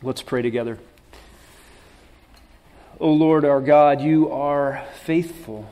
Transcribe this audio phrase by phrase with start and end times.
[0.00, 0.78] Let's pray together.
[3.00, 5.68] O Lord our God, you are faithful.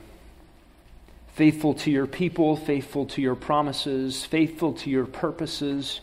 [1.35, 6.01] Faithful to your people, faithful to your promises, faithful to your purposes,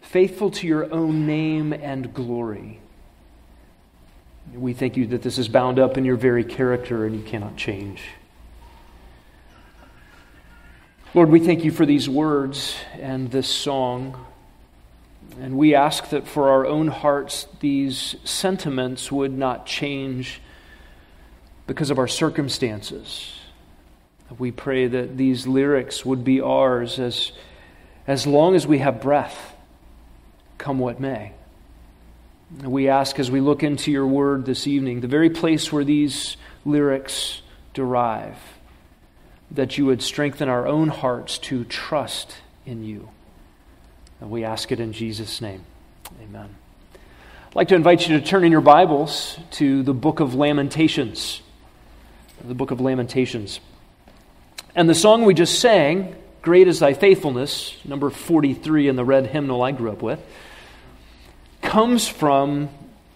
[0.00, 2.80] faithful to your own name and glory.
[4.54, 7.56] We thank you that this is bound up in your very character and you cannot
[7.56, 8.02] change.
[11.12, 14.26] Lord, we thank you for these words and this song.
[15.40, 20.40] And we ask that for our own hearts, these sentiments would not change
[21.66, 23.38] because of our circumstances.
[24.36, 27.32] We pray that these lyrics would be ours as,
[28.06, 29.54] as long as we have breath,
[30.58, 31.32] come what may.
[32.64, 36.36] We ask as we look into your word this evening, the very place where these
[36.64, 37.42] lyrics
[37.74, 38.38] derive,
[39.52, 42.34] that you would strengthen our own hearts to trust
[42.66, 43.10] in you.
[44.20, 45.64] And we ask it in Jesus' name.
[46.22, 46.54] Amen.
[46.94, 51.40] I'd like to invite you to turn in your Bibles to the book of Lamentations.
[52.44, 53.60] The book of Lamentations.
[54.74, 59.26] And the song we just sang, Great is Thy Faithfulness, number 43 in the red
[59.28, 60.20] hymnal I grew up with,
[61.62, 62.68] comes from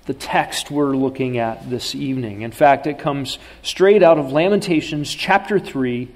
[0.07, 2.43] the text we're looking at this evening.
[2.43, 6.09] In fact, it comes straight out of Lamentations chapter 3,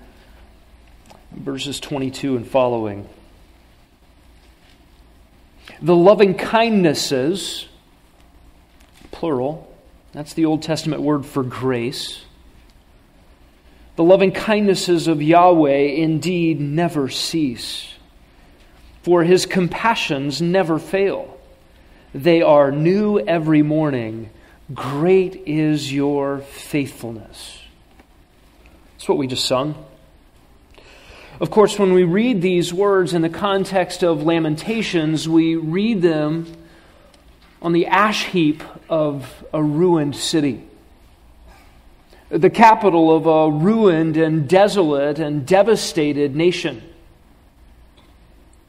[1.32, 3.08] verses 22 and following
[5.80, 7.66] the loving kindnesses,
[9.10, 9.72] plural,
[10.12, 12.24] that's the Old Testament word for grace.
[13.96, 17.94] The loving kindnesses of Yahweh indeed never cease,
[19.02, 21.38] for his compassions never fail.
[22.14, 24.30] They are new every morning.
[24.72, 27.58] Great is your faithfulness.
[28.94, 29.74] That's what we just sung.
[31.38, 36.46] Of course, when we read these words in the context of Lamentations, we read them
[37.60, 40.66] on the ash heap of a ruined city.
[42.30, 46.82] The capital of a ruined and desolate and devastated nation.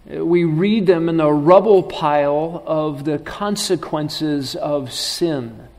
[0.05, 5.69] We read them in the rubble pile of the consequences of sin,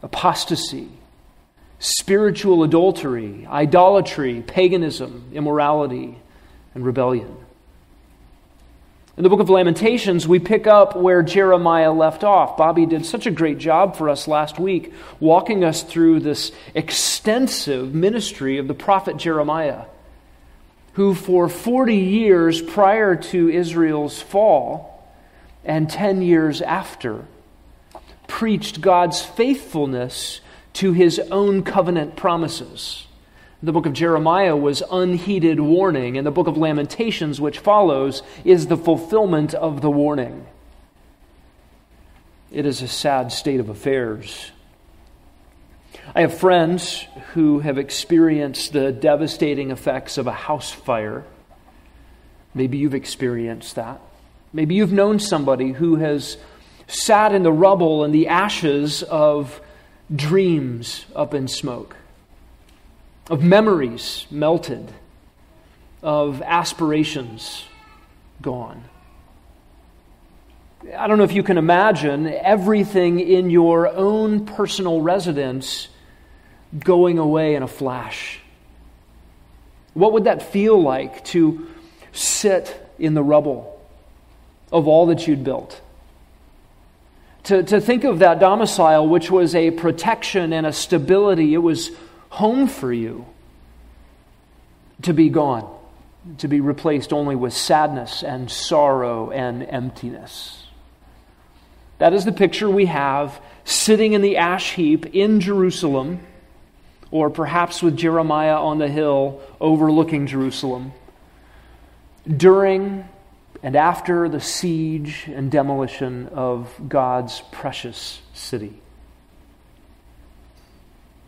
[0.00, 0.90] apostasy,
[1.82, 6.16] spiritual adultery, idolatry, paganism, immorality,
[6.76, 7.36] and rebellion.
[9.16, 12.56] In the book of Lamentations, we pick up where Jeremiah left off.
[12.56, 17.92] Bobby did such a great job for us last week, walking us through this extensive
[17.92, 19.86] ministry of the prophet Jeremiah,
[20.92, 25.04] who for 40 years prior to Israel's fall
[25.64, 27.24] and 10 years after
[28.28, 30.40] preached God's faithfulness
[30.74, 33.06] to his own covenant promises.
[33.62, 38.66] The book of Jeremiah was unheeded warning, and the book of Lamentations, which follows, is
[38.66, 40.46] the fulfillment of the warning.
[42.50, 44.50] It is a sad state of affairs.
[46.14, 51.24] I have friends who have experienced the devastating effects of a house fire.
[52.54, 54.00] Maybe you've experienced that.
[54.52, 56.36] Maybe you've known somebody who has
[56.88, 59.61] sat in the rubble and the ashes of
[60.14, 61.96] dreams up in smoke,
[63.30, 64.92] of memories melted,
[66.02, 67.64] of aspirations
[68.40, 68.84] gone.
[70.96, 75.88] I don't know if you can imagine everything in your own personal residence
[76.76, 78.40] going away in a flash.
[79.94, 81.68] What would that feel like to
[82.12, 83.80] sit in the rubble
[84.72, 85.81] of all that you'd built?
[87.44, 91.90] To, to think of that domicile, which was a protection and a stability, it was
[92.28, 93.26] home for you,
[95.02, 95.68] to be gone,
[96.38, 100.66] to be replaced only with sadness and sorrow and emptiness.
[101.98, 106.20] That is the picture we have sitting in the ash heap in Jerusalem,
[107.10, 110.92] or perhaps with Jeremiah on the hill overlooking Jerusalem,
[112.28, 113.04] during
[113.62, 118.74] and after the siege and demolition of God's precious city.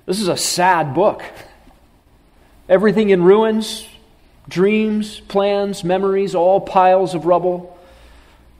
[0.06, 1.22] This is a sad book.
[2.68, 3.88] Everything in ruins,
[4.48, 7.78] dreams, plans, memories, all piles of rubble,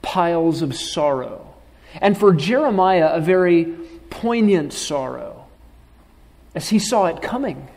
[0.01, 1.53] piles of sorrow.
[2.01, 3.65] And for Jeremiah, a very
[4.09, 5.45] poignant sorrow
[6.53, 7.67] as he saw it coming.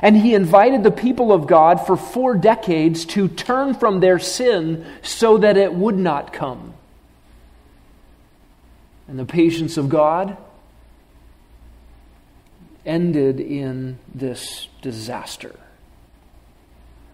[0.00, 4.86] And he invited the people of God for four decades to turn from their sin
[5.02, 6.74] so that it would not come.
[9.06, 10.36] And the patience of God
[12.86, 15.54] ended in this disaster.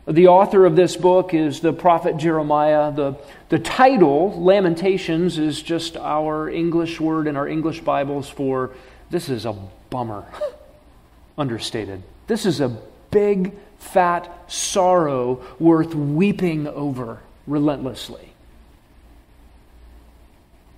[0.07, 2.91] The author of this book is the prophet Jeremiah.
[2.93, 3.17] The,
[3.51, 8.71] the title, Lamentations, is just our English word in our English Bibles for
[9.11, 9.55] this is a
[9.91, 10.25] bummer.
[11.39, 12.03] Understated.
[12.29, 12.69] This is a
[13.11, 18.33] big, fat sorrow worth weeping over relentlessly.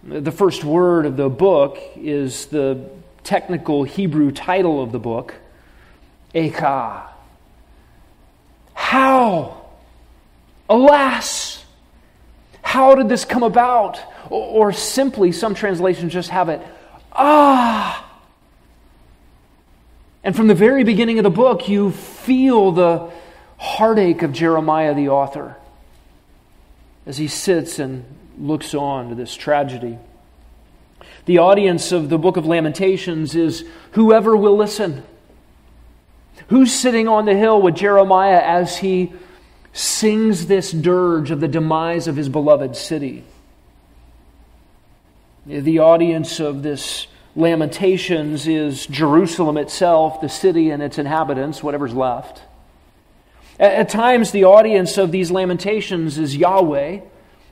[0.04, 2.88] The first word of the book is the
[3.24, 5.34] technical Hebrew title of the book,
[6.34, 7.02] Eka.
[8.72, 9.66] How?
[10.68, 11.64] Alas!
[12.62, 14.00] How did this come about?
[14.30, 16.62] Or, simply, some translations just have it,
[17.12, 18.09] ah!
[20.22, 23.10] And from the very beginning of the book, you feel the
[23.56, 25.56] heartache of Jeremiah, the author,
[27.06, 28.04] as he sits and
[28.38, 29.98] looks on to this tragedy.
[31.26, 35.04] The audience of the book of Lamentations is whoever will listen.
[36.48, 39.12] Who's sitting on the hill with Jeremiah as he
[39.72, 43.24] sings this dirge of the demise of his beloved city?
[45.46, 52.42] The audience of this Lamentations is Jerusalem itself, the city and its inhabitants, whatever's left.
[53.58, 57.00] At, times, the audience of these Lamentations is Yahweh.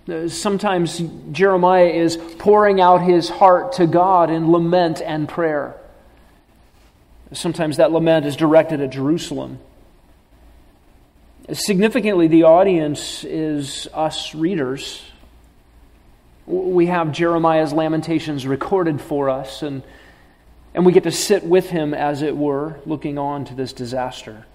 [0.08, 1.02] Uh, sometimes
[1.32, 5.76] Jeremiah is pouring out his heart to God in lament and prayer.
[7.32, 9.58] Sometimes that lament is directed at Jerusalem.
[11.52, 15.02] Significantly, the audience is us readers
[16.48, 19.82] we have Jeremiah's lamentations recorded for us, and,
[20.74, 24.46] and we get to sit with him, as it were, looking on to this disaster.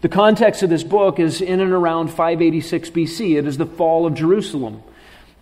[0.00, 3.38] The context of this book is in and around 586 BC.
[3.38, 4.82] It is the fall of Jerusalem.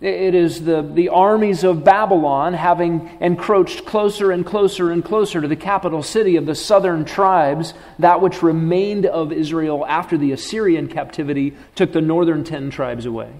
[0.01, 5.47] It is the, the armies of Babylon having encroached closer and closer and closer to
[5.47, 10.89] the capital city of the southern tribes, that which remained of Israel after the Assyrian
[10.89, 13.31] captivity took the northern ten tribes away.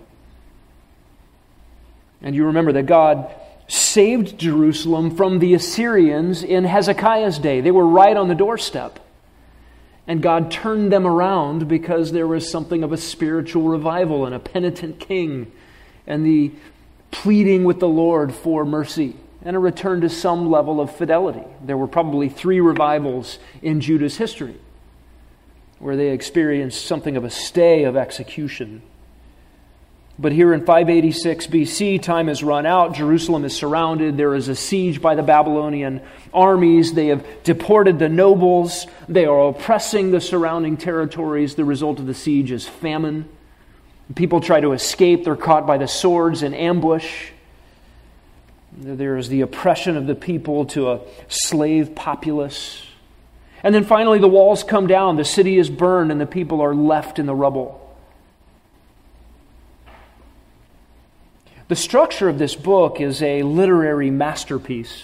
[2.25, 3.33] And you remember that God
[3.67, 7.61] saved Jerusalem from the Assyrians in Hezekiah's day.
[7.61, 8.99] They were right on the doorstep.
[10.07, 14.39] And God turned them around because there was something of a spiritual revival and a
[14.39, 15.51] penitent king
[16.05, 16.51] and the
[17.11, 21.43] pleading with the Lord for mercy and a return to some level of fidelity.
[21.63, 24.55] There were probably three revivals in Judah's history
[25.77, 28.81] where they experienced something of a stay of execution.
[30.17, 32.93] But here in 586 BC, time has run out.
[32.93, 34.15] Jerusalem is surrounded.
[34.15, 36.01] There is a siege by the Babylonian
[36.33, 36.93] armies.
[36.93, 38.87] They have deported the nobles.
[39.09, 41.55] They are oppressing the surrounding territories.
[41.55, 43.27] The result of the siege is famine.
[44.15, 45.25] People try to escape.
[45.25, 47.31] They're caught by the swords in ambush.
[48.77, 52.85] There is the oppression of the people to a slave populace.
[53.63, 55.17] And then finally, the walls come down.
[55.17, 57.84] The city is burned, and the people are left in the rubble.
[61.67, 65.03] The structure of this book is a literary masterpiece.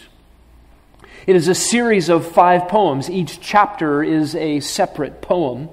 [1.25, 3.09] It is a series of five poems.
[3.09, 5.69] Each chapter is a separate poem.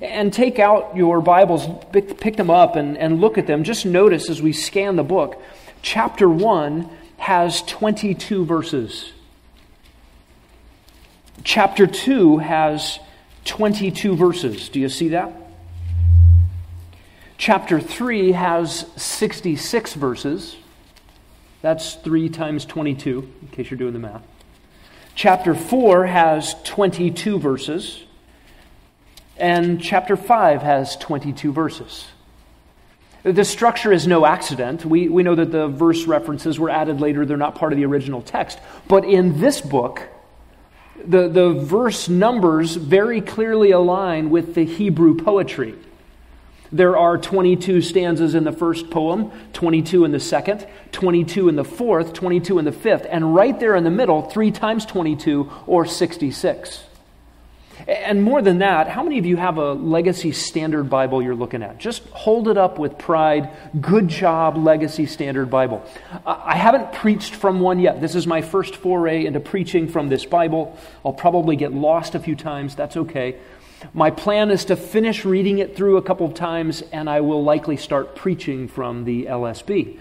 [0.00, 3.64] And take out your Bibles, pick them up, and, and look at them.
[3.64, 5.42] Just notice as we scan the book,
[5.82, 9.10] chapter 1 has 22 verses.
[11.42, 13.00] Chapter 2 has
[13.46, 14.68] 22 verses.
[14.68, 15.47] Do you see that?
[17.38, 20.56] Chapter 3 has 66 verses.
[21.62, 24.22] That's 3 times 22, in case you're doing the math.
[25.14, 28.02] Chapter 4 has 22 verses.
[29.36, 32.08] And chapter 5 has 22 verses.
[33.22, 34.84] The structure is no accident.
[34.84, 37.84] We, we know that the verse references were added later, they're not part of the
[37.84, 38.58] original text.
[38.88, 40.02] But in this book,
[41.04, 45.76] the, the verse numbers very clearly align with the Hebrew poetry.
[46.70, 51.64] There are 22 stanzas in the first poem, 22 in the second, 22 in the
[51.64, 55.86] fourth, 22 in the fifth, and right there in the middle, 3 times 22 or
[55.86, 56.84] 66.
[57.86, 61.62] And more than that, how many of you have a Legacy Standard Bible you're looking
[61.62, 61.78] at?
[61.78, 63.50] Just hold it up with pride.
[63.80, 65.82] Good job, Legacy Standard Bible.
[66.26, 68.00] I haven't preached from one yet.
[68.00, 70.76] This is my first foray into preaching from this Bible.
[71.04, 72.74] I'll probably get lost a few times.
[72.74, 73.36] That's okay.
[73.94, 77.44] My plan is to finish reading it through a couple of times, and I will
[77.44, 79.98] likely start preaching from the LSB.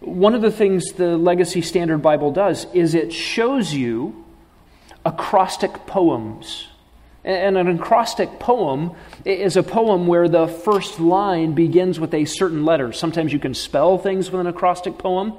[0.00, 4.24] One of the things the Legacy Standard Bible does is it shows you
[5.04, 6.68] acrostic poems.
[7.24, 8.92] And an acrostic poem
[9.24, 12.92] is a poem where the first line begins with a certain letter.
[12.92, 15.34] Sometimes you can spell things with an acrostic poem.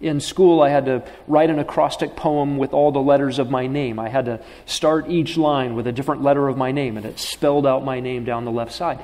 [0.00, 3.66] In school, I had to write an acrostic poem with all the letters of my
[3.66, 3.98] name.
[3.98, 7.18] I had to start each line with a different letter of my name, and it
[7.18, 8.98] spelled out my name down the left side.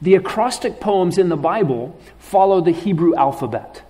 [0.00, 3.82] The acrostic poems in the Bible follow the Hebrew alphabet.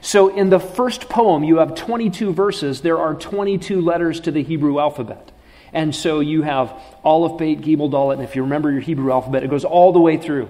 [0.00, 2.80] So in the first poem, you have 22 verses.
[2.80, 5.32] There are 22 letters to the Hebrew alphabet.
[5.74, 6.72] And so you have
[7.04, 10.00] Aleph, Beit, Gimel, Dalet, and if you remember your Hebrew alphabet, it goes all the
[10.00, 10.48] way through.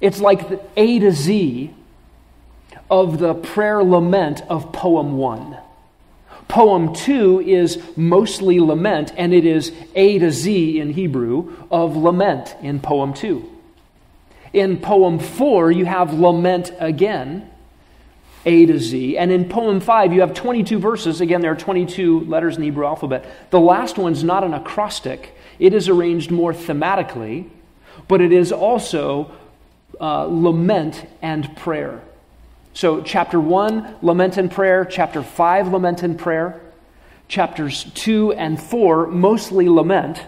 [0.00, 1.74] It's like A to Z
[2.92, 5.56] of the prayer lament of poem one.
[6.46, 12.54] Poem two is mostly lament, and it is A to Z in Hebrew of lament
[12.60, 13.50] in poem two.
[14.52, 17.50] In poem four, you have lament again,
[18.44, 19.16] A to Z.
[19.16, 21.22] And in poem five, you have 22 verses.
[21.22, 23.24] Again, there are 22 letters in the Hebrew alphabet.
[23.48, 27.48] The last one's not an acrostic, it is arranged more thematically,
[28.06, 29.32] but it is also
[29.98, 32.02] uh, lament and prayer.
[32.74, 34.84] So, chapter 1, lament and prayer.
[34.84, 36.60] Chapter 5, lament and prayer.
[37.28, 40.22] Chapters 2 and 4, mostly lament.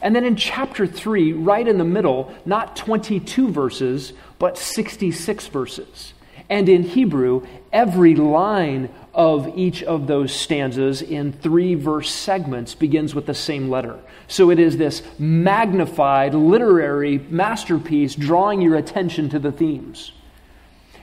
[0.00, 6.12] And then in chapter 3, right in the middle, not 22 verses, but 66 verses.
[6.50, 13.14] And in Hebrew, every line of each of those stanzas in three verse segments begins
[13.14, 13.98] with the same letter.
[14.28, 20.12] So it is this magnified literary masterpiece drawing your attention to the themes.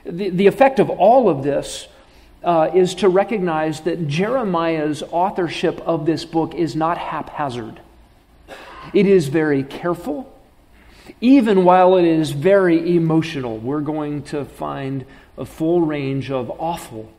[0.06, 1.88] The, the effect of all of this
[2.44, 7.80] uh, is to recognize that Jeremiah's authorship of this book is not haphazard.
[8.94, 10.32] It is very careful,
[11.20, 13.58] even while it is very emotional.
[13.58, 15.06] We're going to find
[15.38, 17.12] a full range of awful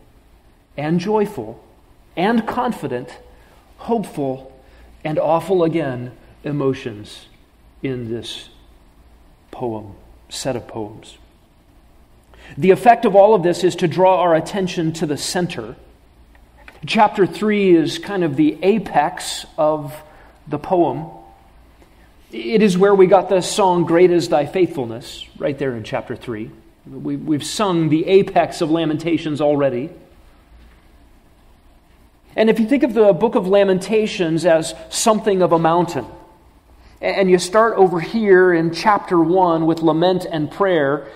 [0.77, 1.62] and joyful
[2.17, 3.19] and confident,
[3.79, 4.61] hopeful
[5.05, 6.12] and awful again
[6.45, 7.27] emotions
[7.83, 8.49] in this
[9.51, 9.95] poem,
[10.29, 11.19] set of poems.
[12.56, 15.76] The effect of all of this is to draw our attention to the center.
[16.87, 19.94] Chapter 3 is kind of the apex of
[20.47, 21.06] the poem.
[22.30, 26.16] It is where we got the song, Great is Thy Faithfulness, right there in chapter
[26.16, 26.50] 3.
[26.87, 29.90] We, have sung the apex of Lamentations already.
[32.35, 36.06] And if you think of the book of Lamentations as something of a mountain,
[37.02, 41.09] and you start over here in chapter 1 with lament and prayer,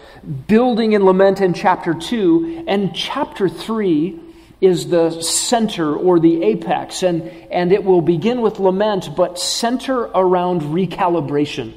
[0.48, 4.18] building in lament in chapter 2, and chapter 3
[4.60, 10.00] is the center or the apex, and, and it will begin with lament, but center
[10.00, 11.72] around recalibration,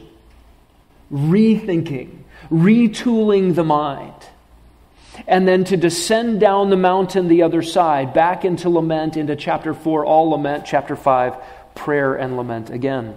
[1.11, 2.09] rethinking,
[2.49, 4.13] retooling the mind.
[5.27, 9.75] And then to descend down the mountain the other side, back into lament, into chapter
[9.75, 11.35] 4, all lament, chapter 5,
[11.75, 13.15] prayer and lament again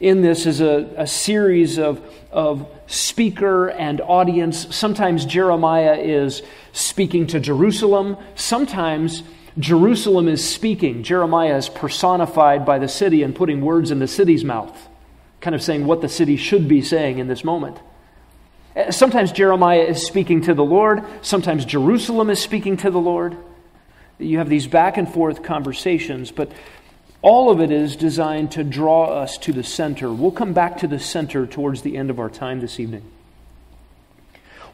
[0.00, 2.00] in this is a, a series of,
[2.30, 4.74] of speaker and audience.
[4.74, 9.22] Sometimes Jeremiah is speaking to Jerusalem, sometimes
[9.58, 11.02] Jerusalem is speaking.
[11.02, 14.76] Jeremiah is personified by the city and putting words in the city's mouth,
[15.40, 17.78] kind of saying what the city should be saying in this moment.
[18.74, 23.36] Eh, sometimes Jeremiah is speaking to the Lord, sometimes Jerusalem is speaking to the Lord.
[24.18, 26.50] You have these back and forth conversations, but
[27.22, 30.12] all of it is designed to draw us to the center.
[30.12, 33.02] We'll come back to the center towards the end of our time this evening.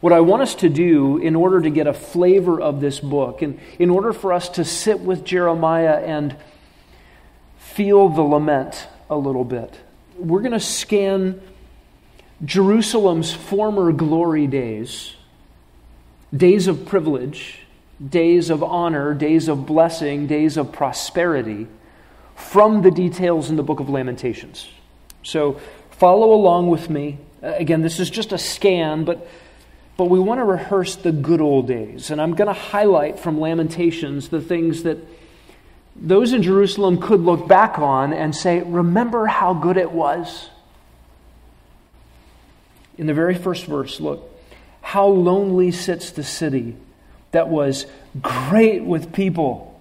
[0.01, 3.41] What I want us to do in order to get a flavor of this book,
[3.41, 6.37] and in order for us to sit with Jeremiah and
[7.59, 9.79] feel the lament a little bit,
[10.19, 11.41] we're going to scan
[12.45, 15.15] Jerusalem's former glory days,
[16.37, 17.61] days of privilege,
[18.05, 21.69] days of honor, days of blessing, days of prosperity
[22.35, 24.69] from the details in the book of Lamentations.
[25.23, 25.61] So
[25.91, 27.19] follow along with me.
[27.43, 29.27] Uh, again, this is just a scan, but,
[29.97, 32.11] but we want to rehearse the good old days.
[32.11, 34.99] And I'm going to highlight from Lamentations the things that
[35.95, 40.49] those in Jerusalem could look back on and say, Remember how good it was?
[42.99, 44.29] In the very first verse, look,
[44.81, 46.77] how lonely sits the city
[47.31, 47.87] that was
[48.21, 49.72] great with people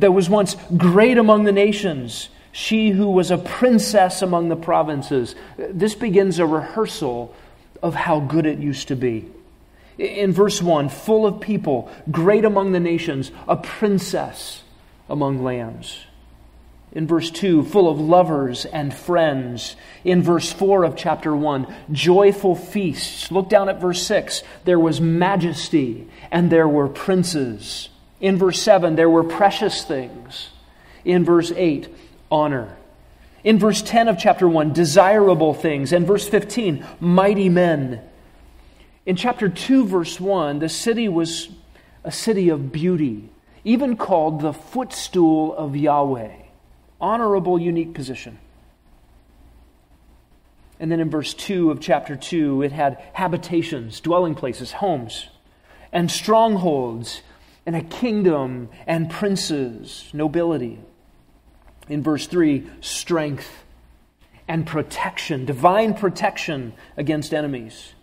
[0.00, 5.34] that was once great among the nations, she who was a princess among the provinces.
[5.56, 7.34] This begins a rehearsal
[7.82, 9.28] of how good it used to be.
[9.98, 14.62] In verse 1, full of people, great among the nations, a princess
[15.08, 16.06] among lands.
[16.92, 19.76] In verse 2, full of lovers and friends.
[20.02, 23.30] In verse 4 of chapter 1, joyful feasts.
[23.30, 24.42] Look down at verse 6.
[24.64, 27.90] There was majesty and there were princes.
[28.20, 30.50] In verse 7, there were precious things.
[31.04, 31.88] In verse 8,
[32.30, 32.76] honor.
[33.42, 35.92] In verse 10 of chapter 1, desirable things.
[35.92, 38.02] And verse 15, mighty men.
[39.06, 41.48] In chapter 2, verse 1, the city was
[42.04, 43.28] a city of beauty,
[43.64, 46.32] even called the footstool of Yahweh.
[47.00, 48.38] Honorable, unique position.
[50.78, 55.28] And then in verse 2 of chapter 2, it had habitations, dwelling places, homes,
[55.92, 57.22] and strongholds,
[57.70, 60.80] and a kingdom, and princes, nobility.
[61.88, 63.48] In verse 3, strength
[64.48, 67.94] and protection, divine protection against enemies.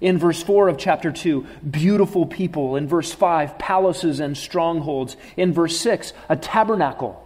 [0.00, 2.74] In verse 4 of chapter 2, beautiful people.
[2.74, 5.16] In verse 5, palaces and strongholds.
[5.36, 7.21] In verse 6, a tabernacle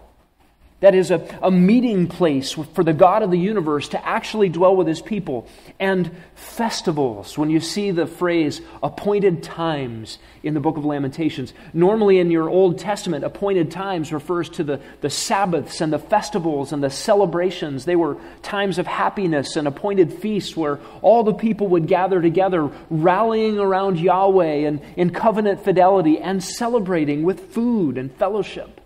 [0.80, 4.76] that is a, a meeting place for the God of the universe to actually dwell
[4.76, 5.48] with his people.
[5.80, 12.18] And festivals, when you see the phrase appointed times in the book of Lamentations, normally
[12.18, 16.84] in your Old Testament, appointed times refers to the, the Sabbaths and the festivals and
[16.84, 17.86] the celebrations.
[17.86, 22.70] They were times of happiness and appointed feasts where all the people would gather together,
[22.90, 28.82] rallying around Yahweh and in covenant fidelity and celebrating with food and fellowship.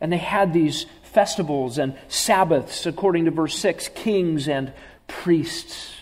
[0.00, 4.72] And they had these festivals and Sabbaths, according to verse 6, kings and
[5.06, 5.94] priests.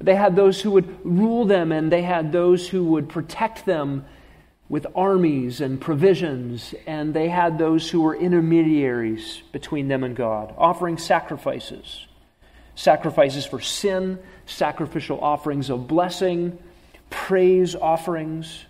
[0.00, 4.04] They had those who would rule them, and they had those who would protect them
[4.68, 10.52] with armies and provisions, and they had those who were intermediaries between them and God,
[10.58, 12.06] offering sacrifices
[12.76, 16.56] sacrifices for sin, sacrificial offerings of blessing,
[17.10, 18.65] praise offerings.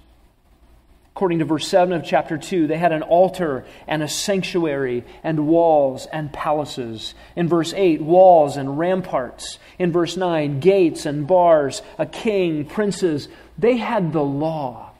[1.16, 5.48] According to verse 7 of chapter 2, they had an altar and a sanctuary and
[5.48, 7.14] walls and palaces.
[7.34, 9.58] In verse 8, walls and ramparts.
[9.78, 13.28] In verse 9, gates and bars, a king, princes.
[13.56, 14.90] They had the law.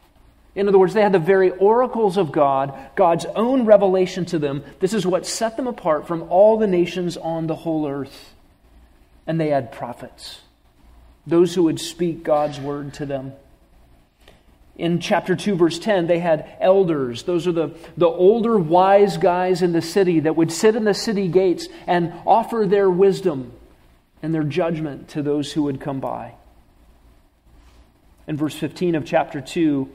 [0.55, 4.65] In other words, they had the very oracles of God, God's own revelation to them.
[4.81, 8.33] This is what set them apart from all the nations on the whole earth.
[9.27, 10.41] And they had prophets,
[11.27, 13.35] those who would speak God's word to them.
[14.77, 17.23] In chapter 2, verse 10, they had elders.
[17.23, 20.93] Those are the, the older wise guys in the city that would sit in the
[20.95, 23.53] city gates and offer their wisdom
[24.23, 26.35] and their judgment to those who would come by.
[28.27, 29.89] In verse 15 of chapter 2,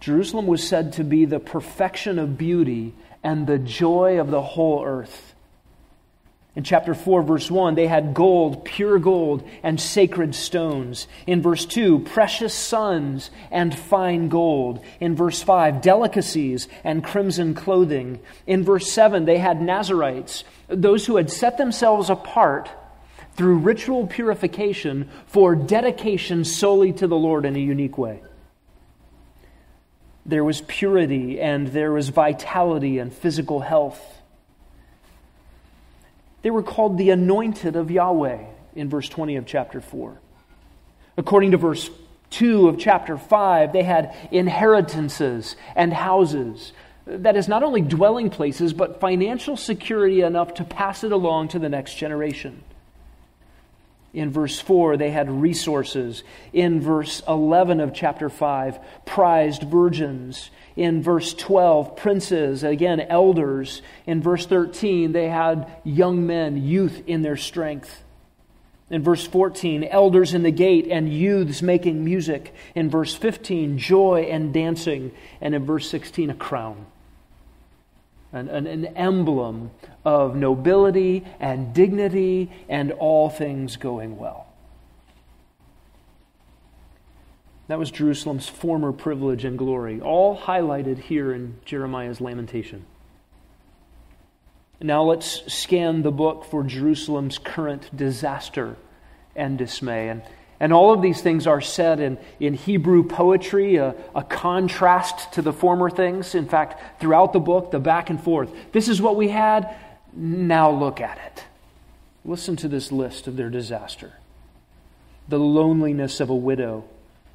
[0.00, 4.84] Jerusalem was said to be the perfection of beauty and the joy of the whole
[4.84, 5.29] earth.
[6.56, 11.06] In chapter 4, verse 1, they had gold, pure gold, and sacred stones.
[11.26, 14.84] In verse 2, precious sons and fine gold.
[14.98, 18.18] In verse 5, delicacies and crimson clothing.
[18.48, 22.68] In verse 7, they had Nazarites, those who had set themselves apart
[23.34, 28.22] through ritual purification for dedication solely to the Lord in a unique way.
[30.26, 34.19] There was purity and there was vitality and physical health.
[36.42, 40.18] They were called the anointed of Yahweh in verse 20 of chapter 4.
[41.16, 41.90] According to verse
[42.30, 46.72] 2 of chapter 5, they had inheritances and houses.
[47.06, 51.58] That is not only dwelling places, but financial security enough to pass it along to
[51.58, 52.62] the next generation.
[54.12, 56.24] In verse 4, they had resources.
[56.52, 60.50] In verse 11 of chapter 5, prized virgins.
[60.74, 63.82] In verse 12, princes, again, elders.
[64.06, 68.02] In verse 13, they had young men, youth in their strength.
[68.90, 72.52] In verse 14, elders in the gate and youths making music.
[72.74, 75.12] In verse 15, joy and dancing.
[75.40, 76.86] And in verse 16, a crown
[78.32, 79.70] an, an, an, emblem
[80.04, 84.46] of nobility and dignity and all things going well.
[87.68, 92.84] That was Jerusalem's former privilege and glory, all highlighted here in Jeremiah's lamentation.
[94.80, 98.76] Now let's scan the book for Jerusalem's current disaster
[99.36, 100.08] and dismay.
[100.08, 100.22] And
[100.60, 105.42] and all of these things are said in, in Hebrew poetry, a, a contrast to
[105.42, 106.34] the former things.
[106.34, 108.52] In fact, throughout the book, the back and forth.
[108.70, 109.74] This is what we had,
[110.12, 111.44] now look at it.
[112.26, 114.12] Listen to this list of their disaster
[115.28, 116.84] the loneliness of a widow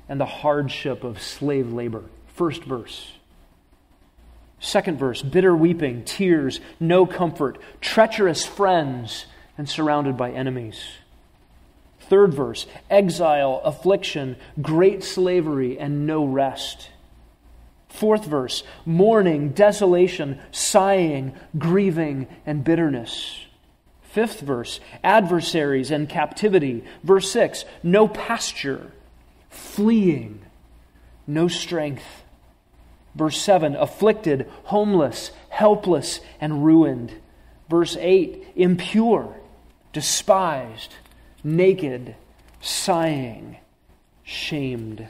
[0.10, 2.04] and the hardship of slave labor.
[2.28, 3.14] First verse.
[4.60, 9.26] Second verse bitter weeping, tears, no comfort, treacherous friends,
[9.58, 10.80] and surrounded by enemies.
[12.10, 16.89] Third verse exile, affliction, great slavery, and no rest.
[17.89, 23.39] Fourth verse mourning, desolation, sighing, grieving, and bitterness.
[24.02, 26.84] Fifth verse adversaries and captivity.
[27.04, 28.91] Verse 6 no pasture,
[29.50, 30.41] fleeing,
[31.26, 32.24] no strength.
[33.15, 37.13] Verse 7 afflicted, homeless, helpless, and ruined.
[37.68, 39.36] Verse 8 impure,
[39.91, 40.94] despised
[41.46, 42.16] naked,
[42.60, 43.58] sighing,
[44.24, 45.08] shamed.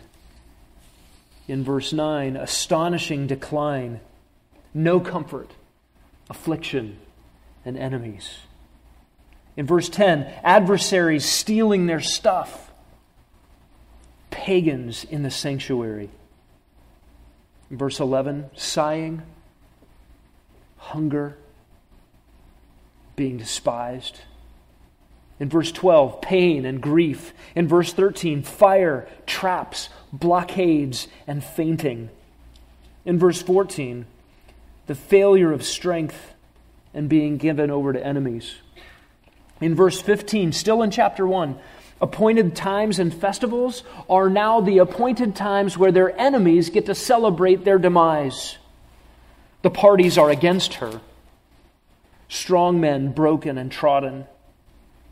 [1.48, 4.02] In verse 9, astonishing decline,
[4.74, 5.52] no comfort,
[6.30, 6.98] affliction,
[7.64, 8.30] and enemies.
[9.56, 12.72] In verse 10, adversaries stealing their stuff,
[14.30, 16.10] pagans in the sanctuary.
[17.72, 19.22] In verse 11, sighing,
[20.78, 21.38] hunger,
[23.16, 24.20] being despised.
[25.40, 27.34] In verse 12, pain and grief.
[27.56, 32.10] In verse 13, fire, traps, blockades, and fainting.
[33.04, 34.06] In verse 14,
[34.88, 36.34] the failure of strength
[36.94, 38.56] and being given over to enemies.
[39.60, 41.58] In verse 15, still in chapter 1,
[42.00, 47.66] appointed times and festivals are now the appointed times where their enemies get to celebrate
[47.66, 48.58] their demise.
[49.62, 51.02] The parties are against her.
[52.30, 54.26] Strong men broken and trodden.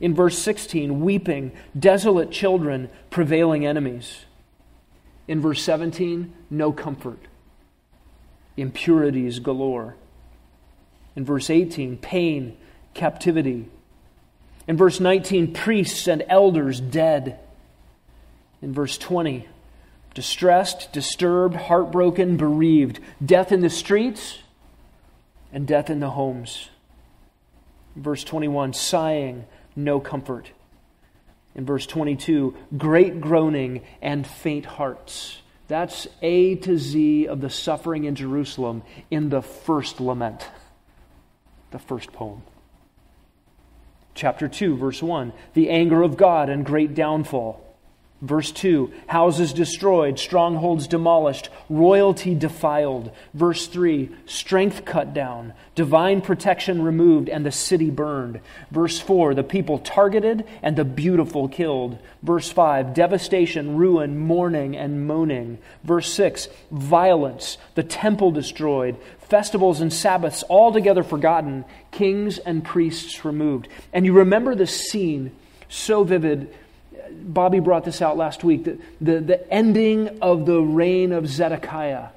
[0.04, 4.26] In verse 16, weeping, desolate children, prevailing enemies.
[5.30, 7.20] In verse 17, no comfort,
[8.58, 9.96] impurities galore.
[11.16, 12.58] In verse 18, pain,
[12.94, 13.70] captivity.
[14.68, 17.40] In verse 19, priests and elders dead.
[18.62, 19.48] In verse 20,
[20.14, 24.40] distressed, disturbed, heartbroken, bereaved, death in the streets
[25.54, 26.68] and death in the homes.
[27.96, 30.52] Verse 21, sighing, no comfort.
[31.56, 35.38] In verse 22, great groaning and faint hearts.
[35.68, 40.48] That's A to Z of the suffering in Jerusalem in the first lament,
[41.72, 42.44] the first poem.
[44.16, 47.73] Chapter 2, verse 1, the anger of God and great downfall.
[48.24, 53.12] Verse 2 houses destroyed, strongholds demolished, royalty defiled.
[53.34, 58.40] Verse 3 strength cut down, divine protection removed, and the city burned.
[58.72, 61.98] Verse 4 the people targeted and the beautiful killed.
[62.22, 65.58] Verse 5 devastation, ruin, mourning, and moaning.
[65.84, 73.68] Verse 6 violence, the temple destroyed, festivals and Sabbaths altogether forgotten, kings and priests removed.
[73.92, 75.36] And you remember this scene
[75.68, 76.54] so vivid
[77.24, 82.10] Bobby brought this out last week the, the, the ending of the reign of Zedekiah.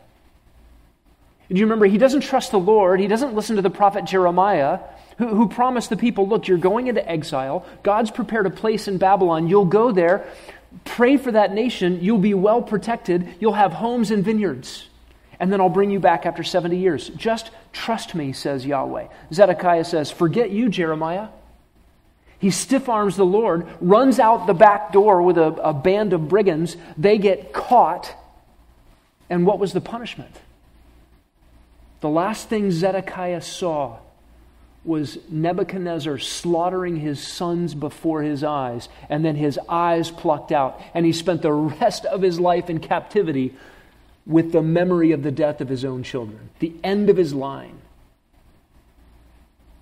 [1.48, 1.86] Do you remember?
[1.86, 2.98] He doesn't trust the Lord.
[2.98, 4.80] He doesn't listen to the prophet Jeremiah,
[5.18, 7.64] who, who promised the people, Look, you're going into exile.
[7.82, 9.48] God's prepared a place in Babylon.
[9.48, 10.26] You'll go there.
[10.84, 12.00] Pray for that nation.
[12.02, 13.28] You'll be well protected.
[13.40, 14.88] You'll have homes and vineyards.
[15.38, 17.08] And then I'll bring you back after 70 years.
[17.10, 19.06] Just trust me, says Yahweh.
[19.32, 21.28] Zedekiah says, Forget you, Jeremiah.
[22.38, 26.28] He stiff arms the Lord, runs out the back door with a, a band of
[26.28, 26.76] brigands.
[26.98, 28.14] They get caught.
[29.30, 30.34] And what was the punishment?
[32.00, 33.98] The last thing Zedekiah saw
[34.84, 40.80] was Nebuchadnezzar slaughtering his sons before his eyes, and then his eyes plucked out.
[40.94, 43.54] And he spent the rest of his life in captivity
[44.26, 47.78] with the memory of the death of his own children, the end of his line.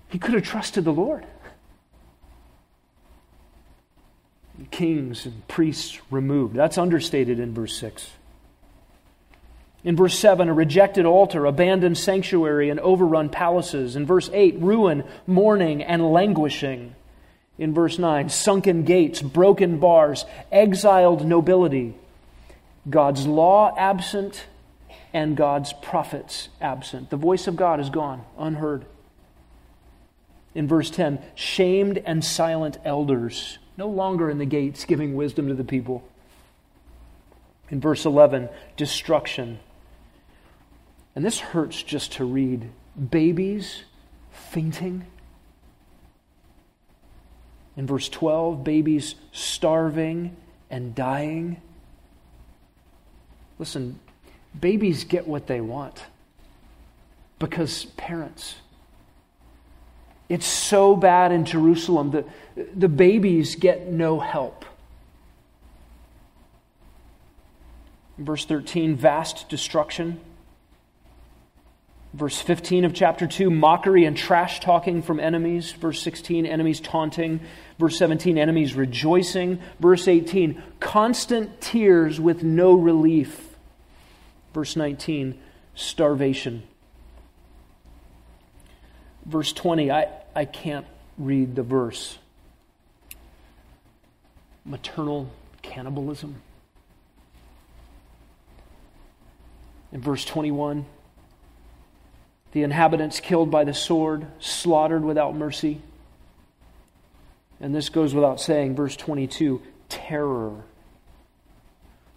[0.09, 1.25] He could have trusted the Lord.
[4.75, 6.53] Kings and priests removed.
[6.53, 8.11] That's understated in verse 6.
[9.85, 13.95] In verse 7, a rejected altar, abandoned sanctuary, and overrun palaces.
[13.95, 16.93] In verse 8, ruin, mourning, and languishing.
[17.57, 21.95] In verse 9, sunken gates, broken bars, exiled nobility.
[22.89, 24.45] God's law absent
[25.13, 27.09] and God's prophets absent.
[27.11, 28.85] The voice of God is gone, unheard.
[30.53, 35.53] In verse 10, shamed and silent elders no longer in the gates giving wisdom to
[35.53, 36.03] the people.
[37.69, 39.59] In verse 11, destruction.
[41.15, 42.69] And this hurts just to read.
[43.09, 43.83] Babies
[44.31, 45.05] fainting.
[47.77, 50.35] In verse 12, babies starving
[50.69, 51.61] and dying.
[53.59, 53.99] Listen,
[54.59, 56.03] babies get what they want
[57.39, 58.55] because parents
[60.27, 62.27] it's so bad in Jerusalem that
[62.75, 64.65] the babies get no help.
[68.17, 70.19] Verse 13, vast destruction.
[72.13, 75.73] Verse 15 of chapter 2, mockery and trash talking from enemies.
[75.73, 77.41] Verse 16, enemies taunting.
[77.77, 79.59] Verse 17, enemies rejoicing.
[79.79, 83.57] Verse 18, constant tears with no relief.
[84.53, 85.37] Verse 19,
[85.75, 86.63] starvation
[89.25, 90.85] verse 20, I, I can't
[91.17, 92.17] read the verse.
[94.65, 95.29] Maternal
[95.61, 96.41] cannibalism.
[99.91, 100.85] In verse 21,
[102.51, 105.81] the inhabitants killed by the sword, slaughtered without mercy.
[107.59, 110.63] And this goes without saying, verse 22 terror,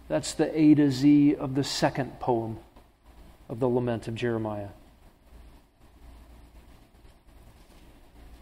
[0.07, 2.57] That's the A to Z of the second poem
[3.47, 4.69] of the lament of Jeremiah.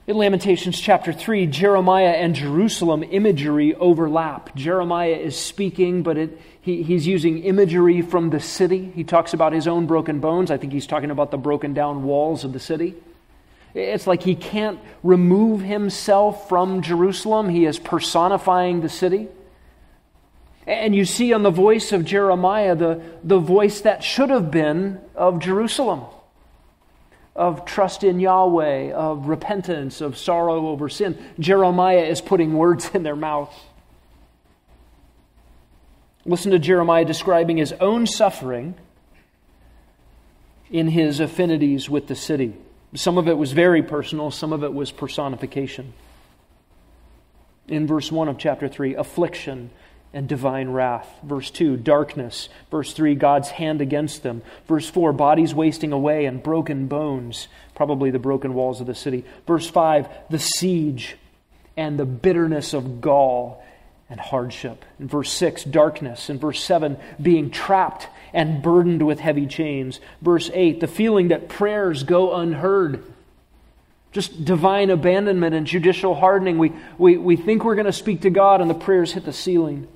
[0.07, 4.55] In Lamentations chapter 3, Jeremiah and Jerusalem imagery overlap.
[4.55, 8.89] Jeremiah is speaking, but it, he, he's using imagery from the city.
[8.95, 10.49] He talks about his own broken bones.
[10.49, 12.95] I think he's talking about the broken down walls of the city.
[13.73, 19.27] It's like he can't remove himself from Jerusalem, he is personifying the city.
[20.65, 25.01] And you see on the voice of Jeremiah the, the voice that should have been
[25.15, 26.05] of Jerusalem
[27.37, 31.17] of trust in Yahweh, of repentance, of sorrow over sin.
[31.39, 33.53] Jeremiah is putting words in their mouth.
[36.25, 38.75] Listen to Jeremiah describing his own suffering
[40.71, 42.53] in his affinities with the city.
[42.95, 45.93] Some of it was very personal, some of it was personification.
[47.67, 49.69] In verse 1 of chapter 3, affliction
[50.13, 51.07] and divine wrath.
[51.23, 52.49] Verse 2, darkness.
[52.71, 54.41] Verse 3, God's hand against them.
[54.67, 59.25] Verse 4, bodies wasting away and broken bones, probably the broken walls of the city.
[59.45, 61.17] Verse 5, the siege
[61.75, 63.63] and the bitterness of gall
[64.09, 64.85] and hardship.
[64.99, 66.29] In verse 6, darkness.
[66.29, 69.99] In verse 7, being trapped and burdened with heavy chains.
[70.21, 73.03] Verse 8, the feeling that prayers go unheard.
[74.13, 76.57] Just divine abandonment and judicial hardening.
[76.57, 79.33] We, we, we think we're going to speak to God, and the prayers hit the
[79.33, 79.87] ceiling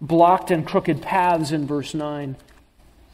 [0.00, 2.36] blocked and crooked paths in verse 9,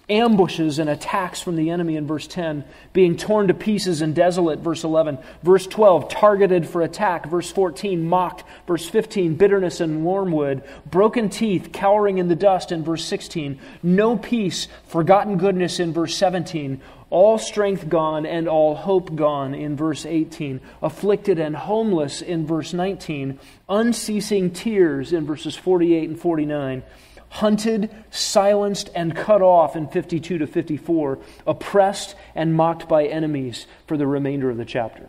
[0.09, 4.61] ambushes and attacks from the enemy in verse 10, being torn to pieces and desolate,
[4.61, 10.63] verse 11, verse 12, targeted for attack, verse 14, mocked, verse 15, bitterness and wormwood,
[10.89, 16.17] broken teeth, cowering in the dust in verse 16, no peace, forgotten goodness in verse
[16.17, 22.47] 17, all strength gone and all hope gone in verse 18, afflicted and homeless in
[22.47, 23.39] verse 19,
[23.69, 26.83] unceasing tears in verses 48 and 49,
[27.29, 33.97] hunted, silenced, and cut off in 52 to 54, oppressed and mocked by enemies for
[33.97, 35.09] the remainder of the chapter.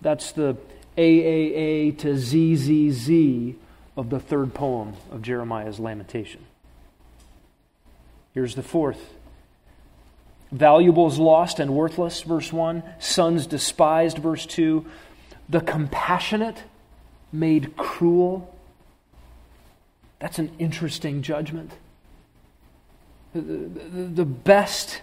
[0.00, 0.56] That's the
[0.96, 3.58] AAA to ZZZ
[3.96, 6.44] of the third poem of Jeremiah's Lamentation.
[8.32, 9.15] Here's the fourth
[10.52, 12.82] Valuables lost and worthless, verse 1.
[12.98, 14.86] Sons despised, verse 2.
[15.48, 16.62] The compassionate
[17.32, 18.54] made cruel.
[20.20, 21.72] That's an interesting judgment.
[23.34, 25.02] The, best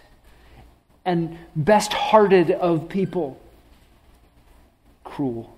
[1.05, 3.39] and best hearted of people,
[5.03, 5.55] cruel.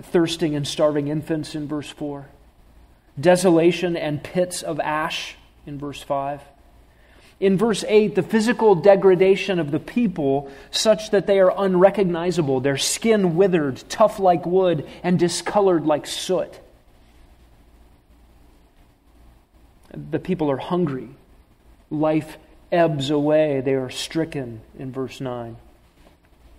[0.00, 2.26] Thirsting and starving infants in verse 4.
[3.20, 5.34] Desolation and pits of ash
[5.66, 6.40] in verse 5
[7.40, 12.76] in verse 8 the physical degradation of the people such that they are unrecognizable, their
[12.76, 16.60] skin withered, tough like wood, and discolored like soot.
[19.92, 21.08] The people are hungry.
[21.90, 22.36] Life
[22.70, 23.60] ebbs away.
[23.60, 25.56] They are stricken in verse 9.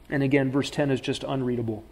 [0.09, 1.83] And again, verse 10 is just unreadable.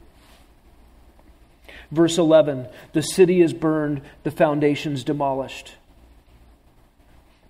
[1.92, 5.76] Verse 11 the city is burned, the foundations demolished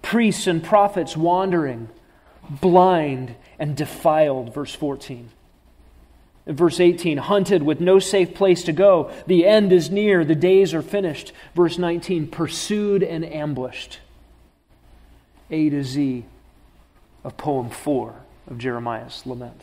[0.07, 1.89] priests and prophets wandering,
[2.49, 4.53] blind and defiled.
[4.53, 5.29] Verse 14.
[6.45, 9.11] In verse 18, hunted with no safe place to go.
[9.27, 11.33] The end is near, the days are finished.
[11.53, 13.99] Verse 19, pursued and ambushed.
[15.49, 16.23] A to Z
[17.25, 18.15] of poem 4
[18.49, 19.59] of Jeremiah's lament.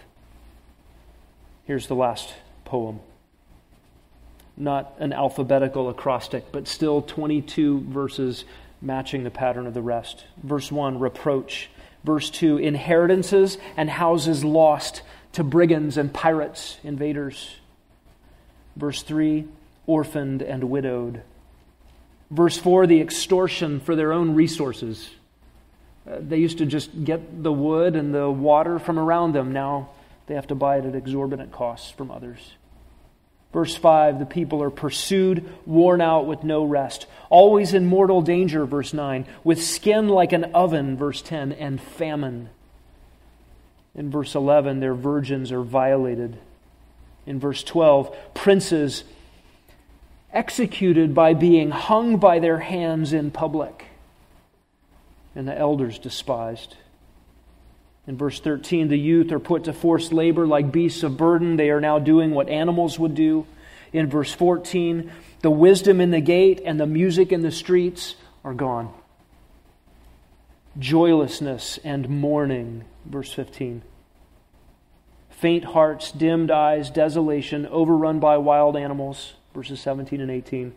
[1.64, 2.34] Here's the last
[2.66, 3.00] poem.
[4.58, 8.44] Not an alphabetical acrostic, but still 22 verses
[8.84, 10.24] matching the pattern of the rest.
[10.42, 11.70] Verse 1, reproach.
[12.04, 17.56] Verse 2, inheritances and houses lost to brigands and pirates, invaders.
[18.76, 19.46] Verse 3,
[19.86, 21.22] orphaned and widowed.
[22.30, 25.10] Verse 4, the extortion for their own resources.
[26.08, 29.52] Uh, they used to just get the wood and the water from around them.
[29.52, 29.90] Now
[30.26, 32.38] they have to buy it at exorbitant costs from others.
[33.54, 38.66] Verse 5 the people are pursued, worn out with no rest, always in mortal danger,
[38.66, 42.50] verse 9, with skin like an oven, verse 10, and famine.
[43.94, 46.36] In verse 11, their virgins are violated.
[47.26, 49.04] In verse 12, princes
[50.32, 53.84] executed by being hung by their hands in public,
[55.36, 56.76] and the elders despised.
[58.06, 61.56] In verse 13, the youth are put to forced labor like beasts of burden.
[61.56, 63.46] They are now doing what animals would do.
[63.92, 68.52] In verse 14, the wisdom in the gate and the music in the streets are
[68.52, 68.92] gone.
[70.78, 73.82] Joylessness and mourning, verse 15.
[75.30, 79.34] Faint hearts, dimmed eyes, desolation, overrun by wild animals.
[79.54, 80.74] verses 17 and 18.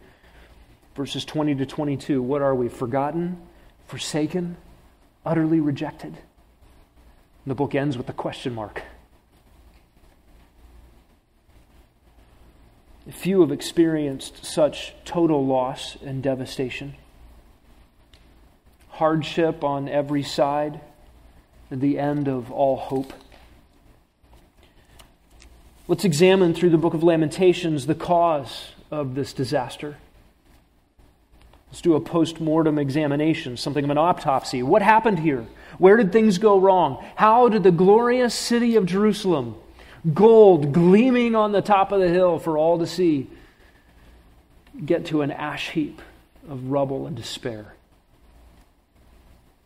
[0.95, 2.21] Verses 20 to 22.
[2.21, 2.69] What are we?
[2.69, 3.41] Forgotten,
[3.87, 4.57] forsaken,
[5.25, 6.17] utterly rejected.
[7.47, 8.81] And the book ends with a question mark.
[13.09, 16.95] Few have experienced such total loss and devastation.
[18.89, 20.81] Hardship on every side,
[21.71, 23.13] the end of all hope.
[25.87, 29.95] Let's examine through the book of Lamentations the cause of this disaster.
[31.69, 34.63] Let's do a post mortem examination, something of an autopsy.
[34.63, 35.45] What happened here?
[35.77, 37.05] Where did things go wrong?
[37.15, 39.55] How did the glorious city of Jerusalem,
[40.13, 43.27] gold gleaming on the top of the hill for all to see,
[44.85, 46.01] get to an ash heap
[46.49, 47.73] of rubble and despair?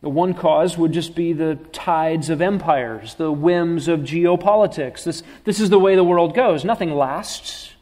[0.01, 5.03] The one cause would just be the tides of empires, the whims of geopolitics.
[5.03, 6.65] This, this is the way the world goes.
[6.65, 7.73] Nothing lasts.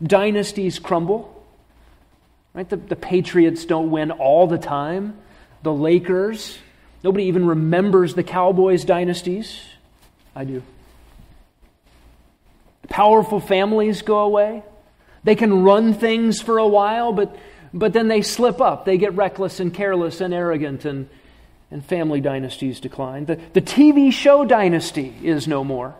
[0.00, 1.33] Dynasties crumble.
[2.54, 2.68] Right?
[2.68, 5.18] The, the Patriots don't win all the time.
[5.62, 6.58] The Lakers,
[7.02, 9.60] nobody even remembers the Cowboys dynasties.
[10.34, 10.62] I do.
[12.88, 14.62] Powerful families go away.
[15.24, 17.36] They can run things for a while, but,
[17.72, 18.84] but then they slip up.
[18.84, 21.08] They get reckless and careless and arrogant and
[21.74, 23.24] and family dynasties decline.
[23.24, 25.96] The, the TV show dynasty is no more.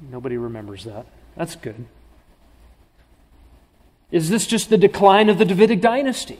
[0.00, 1.04] Nobody remembers that.
[1.36, 1.84] That's good.
[4.12, 6.38] Is this just the decline of the Davidic dynasty?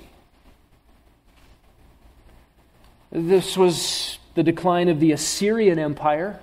[3.11, 6.39] This was the decline of the Assyrian Empire.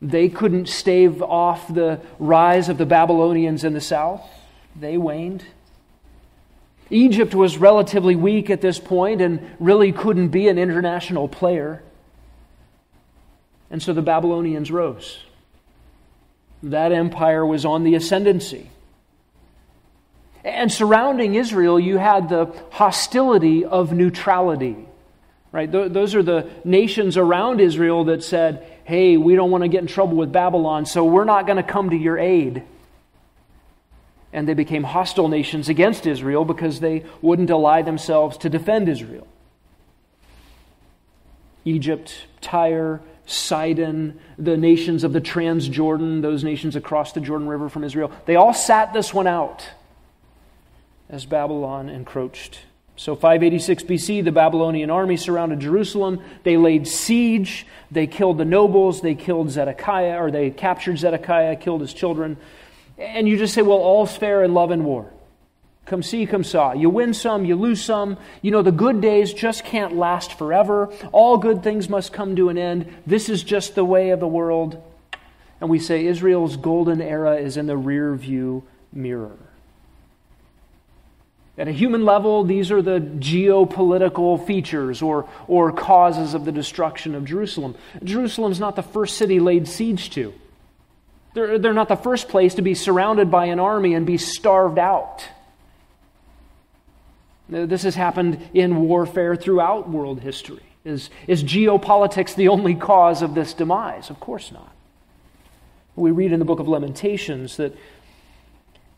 [0.00, 4.22] They couldn't stave off the rise of the Babylonians in the south,
[4.74, 5.44] they waned.
[6.90, 11.82] Egypt was relatively weak at this point and really couldn't be an international player.
[13.70, 15.20] And so the Babylonians rose.
[16.62, 18.70] That empire was on the ascendancy.
[20.50, 24.76] And surrounding Israel, you had the hostility of neutrality.
[25.52, 25.70] Right?
[25.70, 29.88] Those are the nations around Israel that said, hey, we don't want to get in
[29.88, 32.64] trouble with Babylon, so we're not going to come to your aid
[34.32, 39.26] and they became hostile nations against Israel because they wouldn't ally themselves to defend Israel.
[41.64, 47.84] Egypt, Tyre, Sidon, the nations of the Transjordan, those nations across the Jordan River from
[47.84, 49.68] Israel, they all sat this one out
[51.10, 52.60] as Babylon encroached.
[52.96, 56.22] So, 586 BC, the Babylonian army surrounded Jerusalem.
[56.42, 57.66] They laid siege.
[57.90, 59.00] They killed the nobles.
[59.00, 62.36] They killed Zedekiah, or they captured Zedekiah, killed his children.
[62.98, 65.10] And you just say, well, all's fair in love and war.
[65.86, 66.72] Come see, come saw.
[66.72, 68.18] You win some, you lose some.
[68.42, 70.92] You know, the good days just can't last forever.
[71.10, 72.94] All good things must come to an end.
[73.06, 74.80] This is just the way of the world.
[75.60, 79.49] And we say Israel's golden era is in the rear view mirror.
[81.60, 87.14] At a human level, these are the geopolitical features or, or causes of the destruction
[87.14, 87.74] of Jerusalem.
[88.02, 90.32] Jerusalem's not the first city laid siege to.
[91.34, 94.78] They're, they're not the first place to be surrounded by an army and be starved
[94.78, 95.22] out.
[97.50, 100.62] This has happened in warfare throughout world history.
[100.86, 104.08] Is, is geopolitics the only cause of this demise?
[104.08, 104.74] Of course not.
[105.94, 107.76] We read in the book of Lamentations that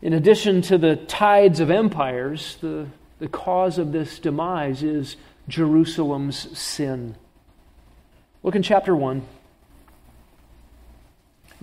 [0.03, 2.87] in addition to the tides of empires, the,
[3.19, 5.15] the cause of this demise is
[5.47, 7.15] Jerusalem's sin.
[8.43, 9.25] Look in chapter 1.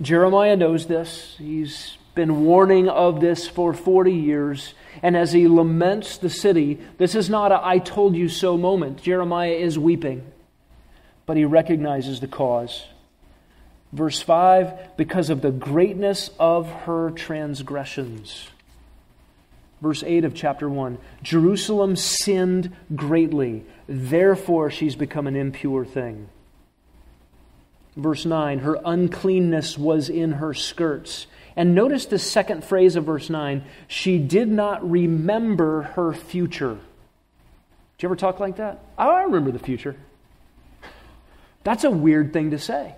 [0.01, 1.35] Jeremiah knows this.
[1.37, 4.73] He's been warning of this for 40 years.
[5.03, 9.03] And as he laments the city, this is not a I told you so moment.
[9.03, 10.25] Jeremiah is weeping,
[11.27, 12.87] but he recognizes the cause.
[13.93, 18.49] Verse 5 because of the greatness of her transgressions.
[19.81, 26.29] Verse 8 of chapter 1 Jerusalem sinned greatly, therefore she's become an impure thing.
[27.97, 31.27] Verse 9, her uncleanness was in her skirts.
[31.57, 36.75] And notice the second phrase of verse 9 she did not remember her future.
[36.75, 38.79] Do you ever talk like that?
[38.97, 39.97] I remember the future.
[41.63, 42.95] That's a weird thing to say.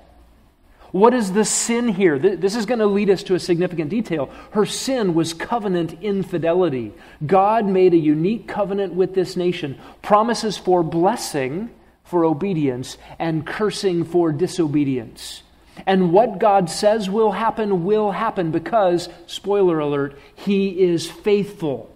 [0.94, 2.20] What is the sin here?
[2.20, 4.30] This is going to lead us to a significant detail.
[4.52, 6.94] Her sin was covenant infidelity.
[7.26, 11.72] God made a unique covenant with this nation, promises for blessing
[12.04, 15.42] for obedience and cursing for disobedience.
[15.88, 21.92] And what God says will happen will happen because, spoiler alert, He is faithful.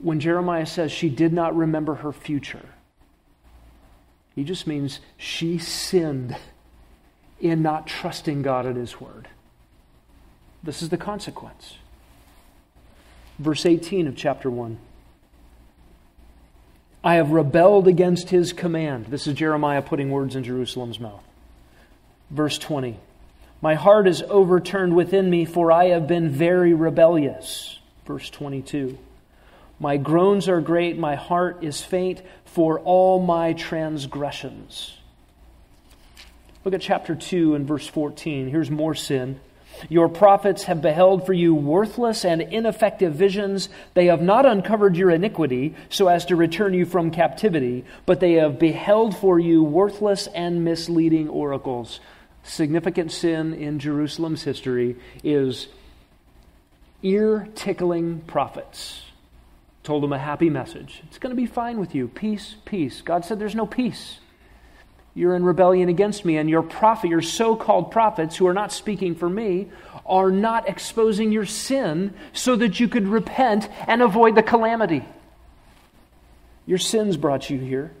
[0.00, 2.68] When Jeremiah says she did not remember her future,
[4.36, 6.36] he just means she sinned
[7.40, 9.28] in not trusting God and His word.
[10.62, 11.78] This is the consequence.
[13.38, 14.78] Verse 18 of chapter 1.
[17.04, 19.06] I have rebelled against his command.
[19.06, 21.22] This is Jeremiah putting words in Jerusalem's mouth.
[22.30, 22.98] Verse 20.
[23.62, 27.78] My heart is overturned within me, for I have been very rebellious.
[28.06, 28.98] Verse 22.
[29.78, 34.96] My groans are great, my heart is faint for all my transgressions.
[36.64, 38.48] Look at chapter 2 and verse 14.
[38.48, 39.38] Here's more sin.
[39.90, 43.68] Your prophets have beheld for you worthless and ineffective visions.
[43.92, 48.32] They have not uncovered your iniquity so as to return you from captivity, but they
[48.34, 52.00] have beheld for you worthless and misleading oracles.
[52.42, 55.68] Significant sin in Jerusalem's history is
[57.02, 59.05] ear tickling prophets
[59.86, 61.00] told him a happy message.
[61.06, 62.08] It's going to be fine with you.
[62.08, 63.00] Peace, peace.
[63.00, 64.18] God said there's no peace.
[65.14, 68.72] You're in rebellion against me, and your prophet, your so called prophets who are not
[68.72, 69.68] speaking for me,
[70.04, 75.04] are not exposing your sin so that you could repent and avoid the calamity.
[76.66, 77.92] Your sins brought you here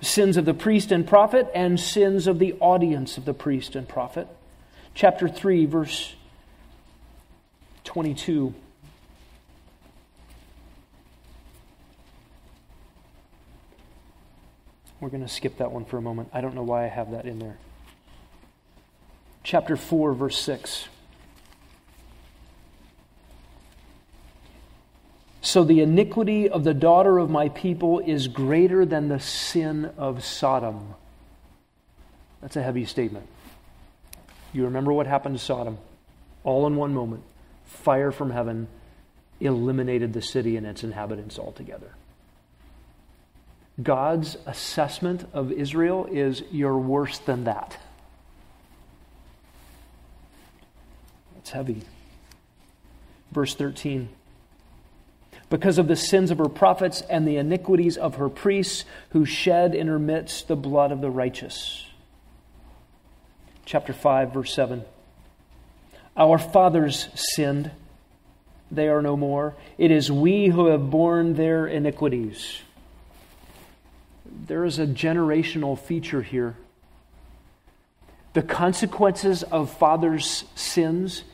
[0.00, 3.88] sins of the priest and prophet, and sins of the audience of the priest and
[3.88, 4.28] prophet.
[4.94, 6.14] Chapter 3, verse
[7.84, 8.54] 22.
[15.00, 16.30] We're going to skip that one for a moment.
[16.32, 17.58] I don't know why I have that in there.
[19.42, 20.88] Chapter 4, verse 6.
[25.42, 30.24] So the iniquity of the daughter of my people is greater than the sin of
[30.24, 30.94] Sodom.
[32.40, 33.28] That's a heavy statement.
[34.52, 35.78] You remember what happened to Sodom?
[36.42, 37.22] All in one moment.
[37.64, 38.66] Fire from heaven
[39.40, 41.95] eliminated the city and its inhabitants altogether.
[43.82, 47.78] God's assessment of Israel is you're worse than that.
[51.38, 51.82] It's heavy.
[53.32, 54.08] Verse 13.
[55.50, 59.74] Because of the sins of her prophets and the iniquities of her priests, who shed
[59.74, 61.86] in her midst the blood of the righteous.
[63.64, 64.84] Chapter 5, verse 7.
[66.16, 67.70] Our fathers sinned,
[68.70, 69.54] they are no more.
[69.76, 72.62] It is we who have borne their iniquities
[74.46, 76.54] there is a generational feature here.
[78.34, 81.24] The consequences of fathers' sins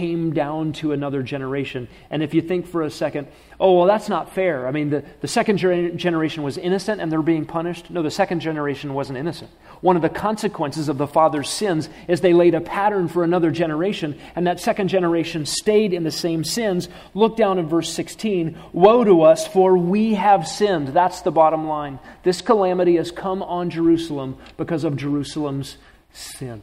[0.00, 1.86] came down to another generation.
[2.08, 3.28] And if you think for a second,
[3.60, 4.66] oh, well, that's not fair.
[4.66, 7.90] I mean, the, the second generation was innocent and they're being punished.
[7.90, 9.50] No, the second generation wasn't innocent.
[9.82, 13.50] One of the consequences of the father's sins is they laid a pattern for another
[13.50, 16.88] generation, and that second generation stayed in the same sins.
[17.12, 20.88] Look down in verse 16 Woe to us, for we have sinned.
[20.88, 21.98] That's the bottom line.
[22.22, 25.76] This calamity has come on Jerusalem because of Jerusalem's
[26.10, 26.62] sin.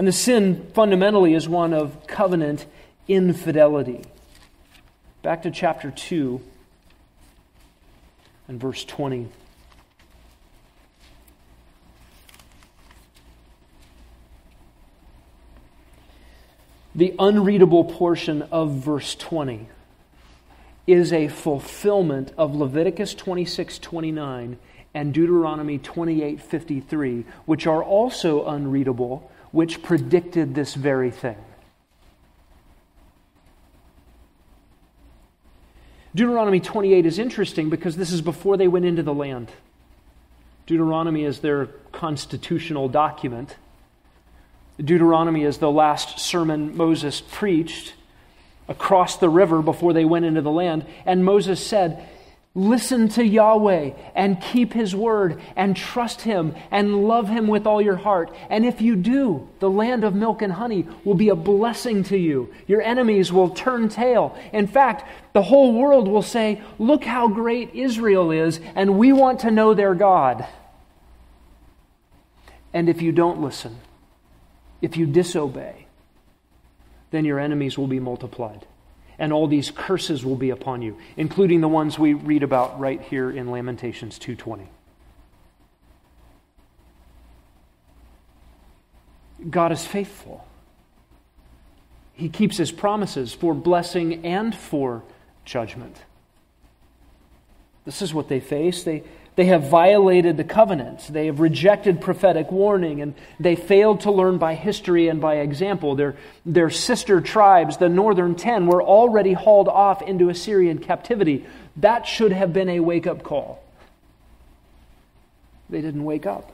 [0.00, 2.64] And the sin fundamentally is one of covenant
[3.06, 4.00] infidelity.
[5.20, 6.40] Back to chapter 2
[8.48, 9.28] and verse 20.
[16.94, 19.68] The unreadable portion of verse 20
[20.86, 24.56] is a fulfillment of Leviticus 26 29
[24.94, 31.36] and Deuteronomy 28 53, which are also unreadable, which predicted this very thing.
[36.14, 39.50] Deuteronomy 28 is interesting because this is before they went into the land.
[40.66, 43.56] Deuteronomy is their constitutional document.
[44.82, 47.94] Deuteronomy is the last sermon Moses preached
[48.68, 50.86] across the river before they went into the land.
[51.04, 52.08] And Moses said,
[52.54, 57.80] Listen to Yahweh and keep his word and trust him and love him with all
[57.80, 58.34] your heart.
[58.48, 62.18] And if you do, the land of milk and honey will be a blessing to
[62.18, 62.52] you.
[62.66, 64.36] Your enemies will turn tail.
[64.52, 69.40] In fact, the whole world will say, Look how great Israel is, and we want
[69.40, 70.44] to know their God.
[72.72, 73.78] And if you don't listen,
[74.82, 75.86] if you disobey,
[77.12, 78.66] then your enemies will be multiplied
[79.20, 83.00] and all these curses will be upon you, including the ones we read about right
[83.02, 84.66] here in Lamentations 2:20.
[89.48, 90.46] God is faithful.
[92.14, 95.02] He keeps his promises for blessing and for
[95.44, 96.02] judgment.
[97.84, 98.84] This is what they face.
[98.84, 99.02] They
[99.36, 101.08] they have violated the covenant.
[101.10, 105.94] They have rejected prophetic warning, and they failed to learn by history and by example.
[105.94, 111.46] Their, their sister tribes, the northern ten, were already hauled off into Assyrian captivity.
[111.76, 113.62] That should have been a wake up call.
[115.70, 116.52] They didn't wake up.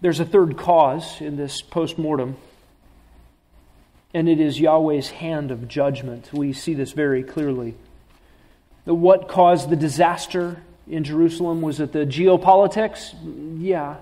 [0.00, 2.36] There's a third cause in this post mortem,
[4.12, 6.30] and it is Yahweh's hand of judgment.
[6.32, 7.76] We see this very clearly.
[8.84, 11.62] What caused the disaster in Jerusalem?
[11.62, 13.14] Was it the geopolitics?
[13.58, 13.96] Yeah.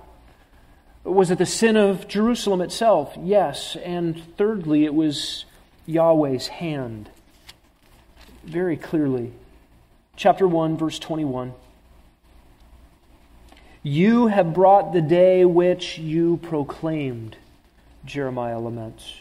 [1.05, 3.15] Was it the sin of Jerusalem itself?
[3.21, 3.77] Yes.
[3.85, 5.45] And thirdly, it was
[5.87, 7.11] Yahweh's hand.
[8.45, 9.33] Very clearly.
[10.17, 11.55] Chapter 1, verse 21.
[13.83, 17.37] You have brought the day which you proclaimed,
[18.05, 19.15] Jeremiah laments.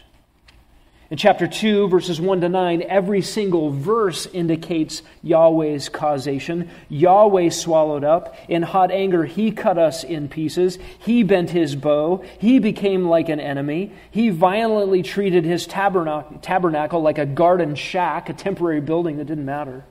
[1.11, 6.69] In chapter 2, verses 1 to 9, every single verse indicates Yahweh's causation.
[6.87, 8.35] Yahweh swallowed up.
[8.47, 10.77] In hot anger, he cut us in pieces.
[10.99, 12.23] He bent his bow.
[12.37, 13.91] He became like an enemy.
[14.11, 19.83] He violently treated his tabernacle like a garden shack, a temporary building that didn't matter.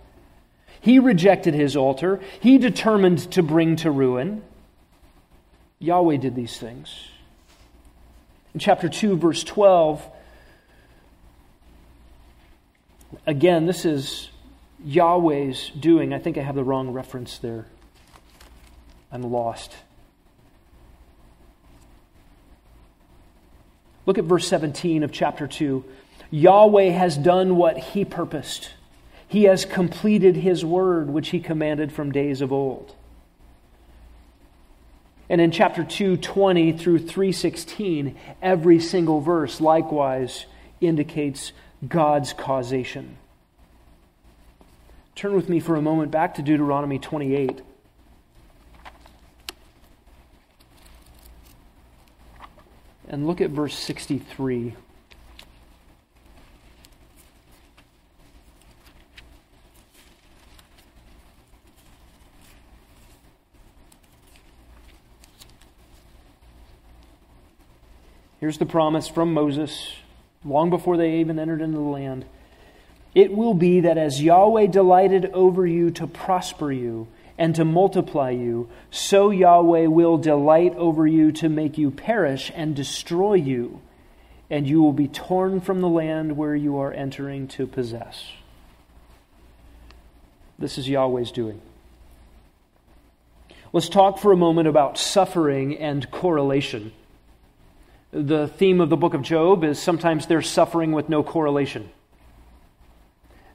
[0.81, 2.21] He rejected his altar.
[2.39, 4.45] He determined to bring to ruin.
[5.81, 6.95] Yahweh did these things.
[8.55, 10.09] In chapter 2, verse 12,
[13.29, 14.31] Again, this is
[14.83, 16.15] Yahweh's doing.
[16.15, 17.67] I think I have the wrong reference there.
[19.13, 19.77] I'm lost.
[24.07, 25.85] Look at verse 17 of chapter 2.
[26.31, 28.71] Yahweh has done what he purposed.
[29.27, 32.95] He has completed his word, which he commanded from days of old.
[35.29, 40.47] And in chapter 220 through 316, every single verse likewise
[40.81, 41.53] indicates
[41.87, 43.17] God's causation.
[45.15, 47.63] Turn with me for a moment back to Deuteronomy 28.
[53.09, 54.75] And look at verse 63.
[68.41, 69.95] Here's the promise from Moses
[70.45, 72.25] long before they even entered into the land.
[73.15, 78.31] It will be that as Yahweh delighted over you to prosper you and to multiply
[78.31, 83.81] you, so Yahweh will delight over you to make you perish and destroy you,
[84.51, 88.31] and you will be torn from the land where you are entering to possess.
[90.59, 91.61] This is Yahweh's doing.
[93.73, 96.93] Let's talk for a moment about suffering and correlation.
[98.11, 101.91] The theme of the book of Job is sometimes there's suffering with no correlation.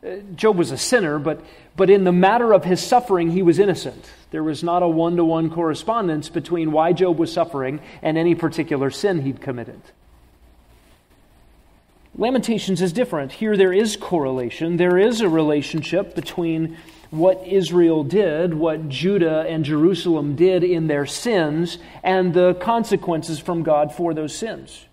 [0.06, 1.43] Uh, Job was a sinner, but,
[1.76, 4.12] but in the matter of his suffering, he was innocent.
[4.32, 8.36] There was not a one to one correspondence between why Job was suffering and any
[8.36, 9.82] particular sin he'd committed.
[12.16, 13.32] Lamentations is different.
[13.32, 16.78] Here there is correlation, there is a relationship between
[17.14, 23.61] what Israel did, what Judah and Jerusalem did in their sins, and the consequences from
[23.61, 24.86] God for those sins.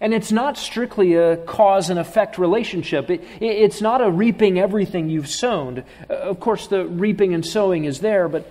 [0.00, 3.10] And it's not strictly a cause and effect relationship.
[3.10, 5.84] It, it's not a reaping everything you've sown.
[6.08, 8.50] Uh, of course, the reaping and sowing is there, but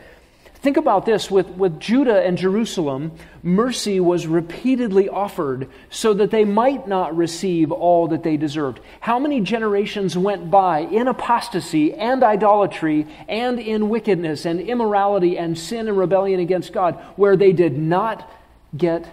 [0.60, 3.12] Think about this with, with Judah and Jerusalem,
[3.44, 8.80] mercy was repeatedly offered so that they might not receive all that they deserved.
[9.00, 15.58] How many generations went by in apostasy and idolatry and in wickedness and immorality and
[15.58, 18.28] sin and rebellion against God where they did not
[18.76, 19.08] get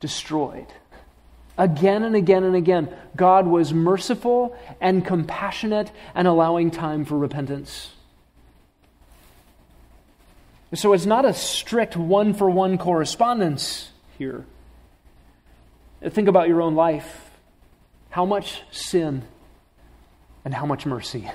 [0.00, 0.66] destroyed?
[1.58, 7.90] Again and again and again, God was merciful and compassionate and allowing time for repentance.
[10.74, 14.44] So it's not a strict one for one correspondence here.
[16.08, 17.30] Think about your own life.
[18.10, 19.22] How much sin
[20.44, 21.30] and how much mercy?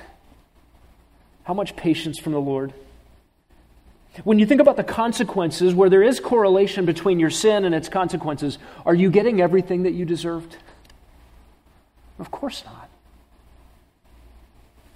[1.44, 2.72] How much patience from the Lord?
[4.24, 7.88] When you think about the consequences, where there is correlation between your sin and its
[7.88, 10.56] consequences, are you getting everything that you deserved?
[12.18, 12.90] Of course not.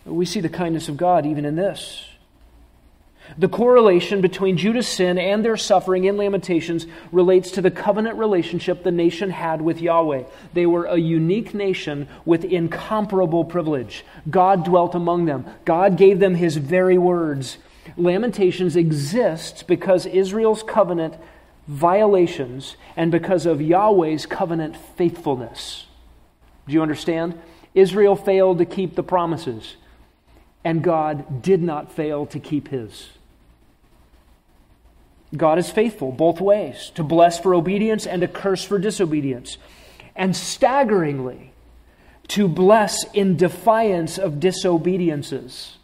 [0.04, 2.06] We see the kindness of God even in this.
[3.38, 8.82] The correlation between Judah's sin and their suffering in Lamentations relates to the covenant relationship
[8.82, 10.24] the nation had with Yahweh.
[10.54, 14.04] They were a unique nation with incomparable privilege.
[14.28, 17.58] God dwelt among them, God gave them his very words.
[17.96, 21.14] Lamentations exists because Israel's covenant
[21.68, 25.86] violations and because of Yahweh's covenant faithfulness.
[26.66, 27.38] Do you understand?
[27.74, 29.76] Israel failed to keep the promises,
[30.64, 33.08] and God did not fail to keep his.
[35.36, 39.58] God is faithful both ways, to bless for obedience and to curse for disobedience.
[40.14, 41.52] And staggeringly,
[42.28, 45.76] to bless in defiance of disobediences.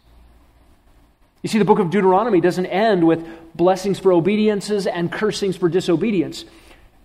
[1.41, 3.25] You see, the book of Deuteronomy doesn't end with
[3.55, 6.45] blessings for obediences and cursings for disobedience.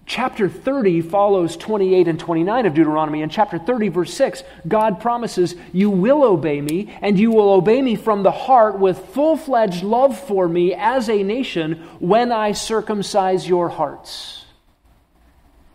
[0.08, 3.20] Chapter 30 follows 28 and 29 of Deuteronomy.
[3.20, 7.82] In chapter 30, verse 6, God promises, You will obey me, and you will obey
[7.82, 12.52] me from the heart with full fledged love for me as a nation when I
[12.52, 14.46] circumcise your hearts.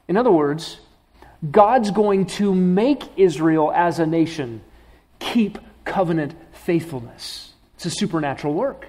[0.08, 0.80] In other words,
[1.52, 4.62] God's going to make Israel as a nation
[5.20, 7.54] keep covenant faithfulness.
[7.76, 8.88] It's a supernatural work.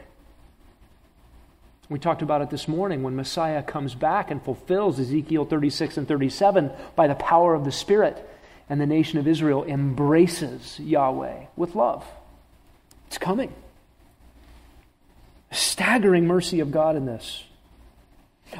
[1.94, 6.08] We talked about it this morning when Messiah comes back and fulfills Ezekiel 36 and
[6.08, 8.28] 37 by the power of the Spirit,
[8.68, 12.04] and the nation of Israel embraces Yahweh with love.
[13.06, 13.54] It's coming.
[15.52, 17.44] Staggering mercy of God in this.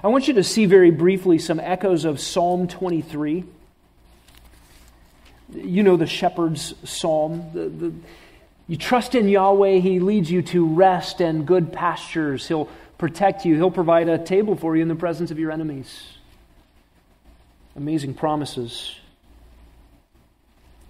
[0.05, 3.43] I want you to see very briefly some echoes of Psalm 23.
[5.55, 7.51] You know the shepherd's psalm.
[7.53, 7.95] The, the,
[8.68, 12.47] you trust in Yahweh, He leads you to rest and good pastures.
[12.47, 12.68] He'll
[12.99, 16.09] protect you, He'll provide a table for you in the presence of your enemies.
[17.76, 18.97] Amazing promises.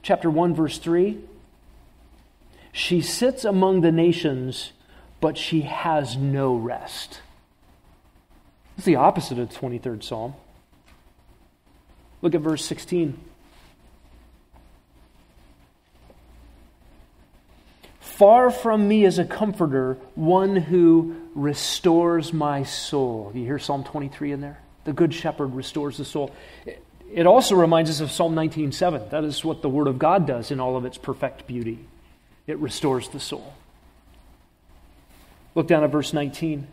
[0.02, 1.18] Chapter 1, verse 3
[2.72, 4.72] She sits among the nations,
[5.20, 7.20] but she has no rest.
[8.76, 10.34] It's the opposite of the 23rd Psalm.
[12.20, 13.18] Look at verse 16.
[18.00, 23.32] Far from me is a comforter, one who restores my soul.
[23.34, 24.58] You hear Psalm 23 in there?
[24.84, 26.34] The good shepherd restores the soul.
[27.12, 29.08] It also reminds us of Psalm 19:7.
[29.10, 31.78] That is what the word of God does in all of its perfect beauty.
[32.46, 33.54] It restores the soul.
[35.54, 36.66] Look down at verse 19.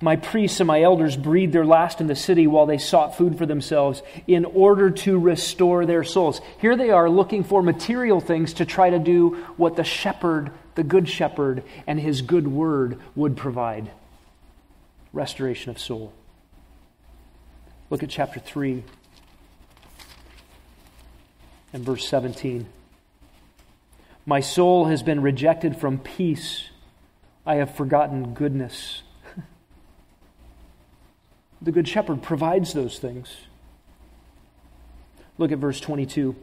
[0.00, 3.36] My priests and my elders breathed their last in the city while they sought food
[3.36, 6.40] for themselves in order to restore their souls.
[6.60, 10.84] Here they are looking for material things to try to do what the shepherd, the
[10.84, 13.90] good shepherd, and his good word would provide
[15.12, 16.12] restoration of soul.
[17.90, 18.84] Look at chapter 3
[21.72, 22.68] and verse 17.
[24.24, 26.68] My soul has been rejected from peace.
[27.44, 29.02] I have forgotten goodness.
[31.60, 33.36] The Good Shepherd provides those things.
[35.38, 36.36] Look at verse 22.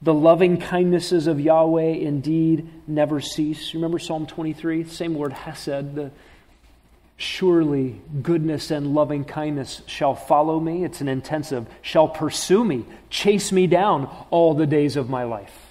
[0.00, 3.74] The loving kindnesses of Yahweh indeed never cease.
[3.74, 4.84] Remember Psalm 23?
[4.84, 5.94] Same word, hesed.
[5.94, 6.10] The,
[7.20, 10.84] Surely goodness and loving kindness shall follow me.
[10.84, 15.67] It's an intensive, shall pursue me, chase me down all the days of my life.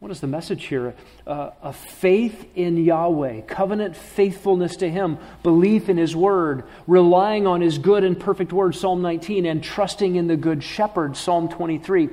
[0.00, 0.94] What is the message here?
[1.26, 7.60] Uh, a faith in Yahweh, covenant faithfulness to Him, belief in His Word, relying on
[7.60, 12.10] His good and perfect Word, Psalm 19, and trusting in the Good Shepherd, Psalm 23,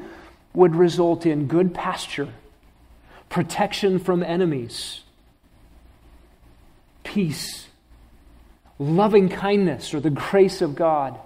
[0.56, 2.30] would result in good pasture,
[3.30, 5.02] protection from enemies,
[7.04, 7.68] peace,
[8.80, 11.20] loving kindness, or the grace of God,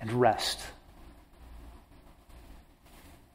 [0.00, 0.60] and rest.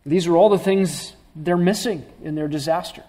[0.03, 3.03] These are all the things they're missing in their disaster.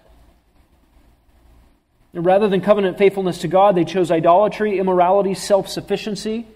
[2.13, 6.47] rather than covenant faithfulness to God, they chose idolatry, immorality, self sufficiency.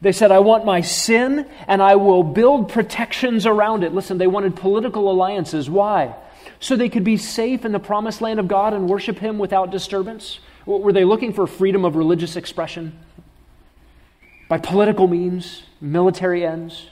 [0.00, 3.92] They said, I want my sin and I will build protections around it.
[3.92, 5.68] Listen, they wanted political alliances.
[5.68, 6.14] Why?
[6.60, 9.70] So they could be safe in the promised land of God and worship Him without
[9.70, 10.38] disturbance?
[10.66, 12.96] Were they looking for freedom of religious expression?
[14.48, 16.86] By political means, military ends?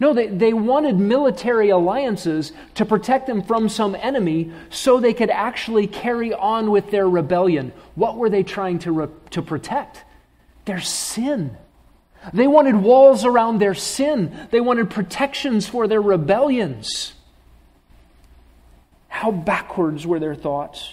[0.00, 5.30] No, they, they wanted military alliances to protect them from some enemy so they could
[5.30, 7.72] actually carry on with their rebellion.
[7.96, 10.04] What were they trying to, re- to protect?
[10.66, 11.56] Their sin.
[12.32, 17.14] They wanted walls around their sin, they wanted protections for their rebellions.
[19.08, 20.92] How backwards were their thoughts?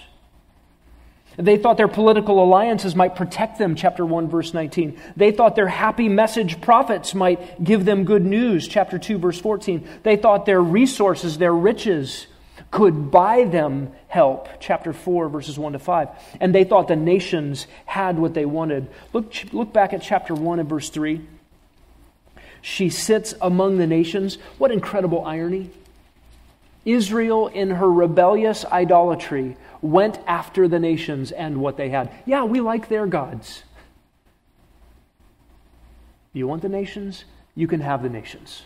[1.37, 4.99] They thought their political alliances might protect them, chapter 1, verse 19.
[5.17, 9.87] They thought their happy message prophets might give them good news, chapter 2, verse 14.
[10.03, 12.27] They thought their resources, their riches,
[12.71, 16.09] could buy them help, chapter 4, verses 1 to 5.
[16.39, 18.87] And they thought the nations had what they wanted.
[19.13, 21.21] Look, look back at chapter 1 and verse 3.
[22.61, 24.37] She sits among the nations.
[24.57, 25.69] What incredible irony.
[26.85, 32.11] Israel, in her rebellious idolatry, went after the nations and what they had.
[32.25, 33.63] Yeah, we like their gods.
[36.31, 37.25] You want the nations?
[37.55, 38.63] You can have the nations.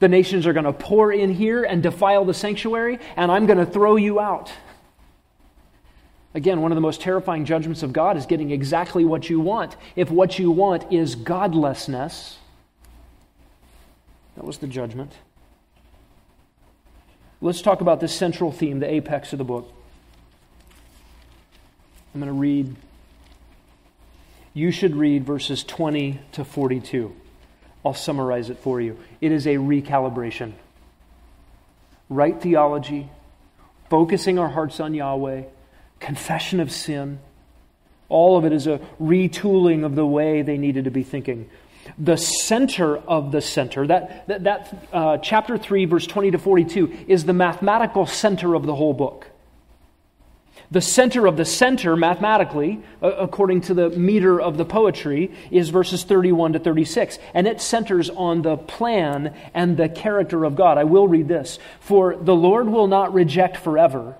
[0.00, 3.58] The nations are going to pour in here and defile the sanctuary, and I'm going
[3.58, 4.50] to throw you out.
[6.34, 9.76] Again, one of the most terrifying judgments of God is getting exactly what you want.
[9.96, 12.38] If what you want is godlessness,
[14.36, 15.12] that was the judgment.
[17.42, 19.70] Let's talk about this central theme, the apex of the book.
[22.14, 22.76] I'm going to read
[24.54, 27.14] you should read verses 20 to 42.
[27.84, 28.98] I'll summarize it for you.
[29.20, 30.52] It is a recalibration.
[32.08, 33.08] Right theology,
[33.88, 35.44] focusing our hearts on Yahweh,
[36.00, 37.18] confession of sin.
[38.08, 41.48] All of it is a retooling of the way they needed to be thinking.
[41.98, 47.04] The center of the center, that, that, that uh, chapter 3, verse 20 to 42,
[47.08, 49.26] is the mathematical center of the whole book.
[50.70, 56.04] The center of the center, mathematically, according to the meter of the poetry, is verses
[56.04, 57.18] 31 to 36.
[57.34, 60.78] And it centers on the plan and the character of God.
[60.78, 61.58] I will read this.
[61.80, 64.16] For the Lord will not reject forever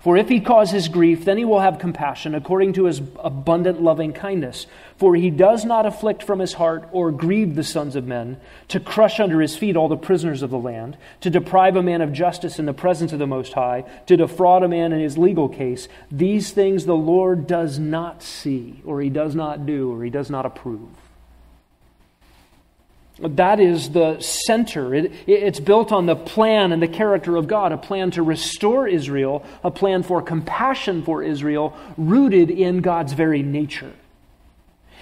[0.00, 4.14] for if he causes grief, then he will have compassion according to his abundant loving
[4.14, 4.66] kindness.
[4.96, 8.80] For he does not afflict from his heart or grieve the sons of men, to
[8.80, 12.14] crush under his feet all the prisoners of the land, to deprive a man of
[12.14, 15.50] justice in the presence of the Most High, to defraud a man in his legal
[15.50, 15.86] case.
[16.10, 20.30] These things the Lord does not see, or he does not do, or he does
[20.30, 20.88] not approve.
[23.20, 24.94] That is the center.
[24.94, 28.88] It, it's built on the plan and the character of God, a plan to restore
[28.88, 33.92] Israel, a plan for compassion for Israel, rooted in God's very nature.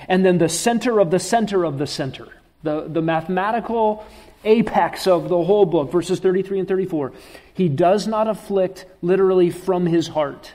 [0.09, 2.29] And then the center of the center of the center,
[2.63, 4.07] the, the mathematical
[4.45, 7.13] apex of the whole book, verses 33 and 34.
[7.55, 10.55] He does not afflict literally from his heart.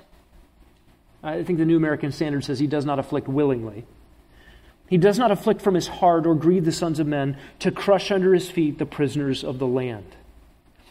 [1.21, 3.85] I think the New American Standard says he does not afflict willingly.
[4.89, 8.11] He does not afflict from his heart or grieve the sons of men to crush
[8.11, 10.15] under his feet the prisoners of the land.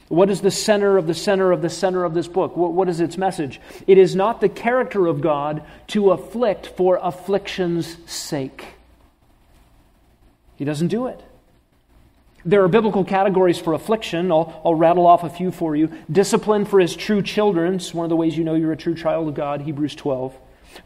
[0.09, 2.57] What is the center of the center of the center of this book?
[2.57, 3.61] What, what is its message?
[3.86, 8.66] It is not the character of God to afflict for affliction's sake.
[10.57, 11.22] He doesn't do it.
[12.45, 14.30] There are biblical categories for affliction.
[14.32, 15.90] I'll, I'll rattle off a few for you.
[16.11, 17.76] Discipline for his true children.
[17.76, 20.36] It's one of the ways you know you're a true child of God, Hebrews 12.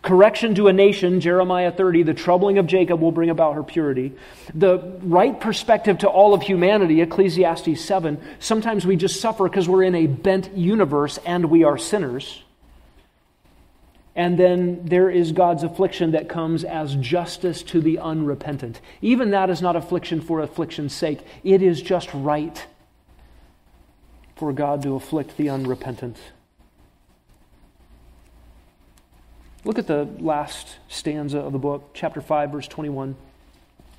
[0.02, 4.12] Correction to a nation, Jeremiah 30, the troubling of Jacob will bring about her purity.
[4.54, 8.20] The right perspective to all of humanity, Ecclesiastes 7.
[8.38, 12.42] Sometimes we just suffer because we're in a bent universe and we are sinners.
[14.16, 18.80] And then there is God's affliction that comes as justice to the unrepentant.
[19.02, 22.66] Even that is not affliction for affliction's sake, it is just right
[24.36, 26.16] for God to afflict the unrepentant.
[29.66, 33.16] Look at the last stanza of the book, chapter 5, verse 21.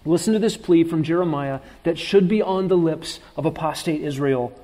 [0.05, 4.57] Listen to this plea from Jeremiah that should be on the lips of apostate Israel.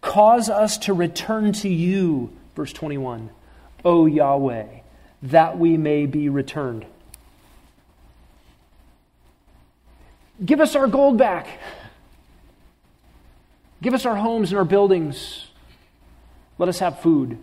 [0.00, 3.30] Cause us to return to you, verse 21,
[3.84, 4.66] O Yahweh,
[5.24, 6.86] that we may be returned.
[10.44, 11.48] Give us our gold back.
[13.82, 15.48] Give us our homes and our buildings.
[16.56, 17.36] Let us have food.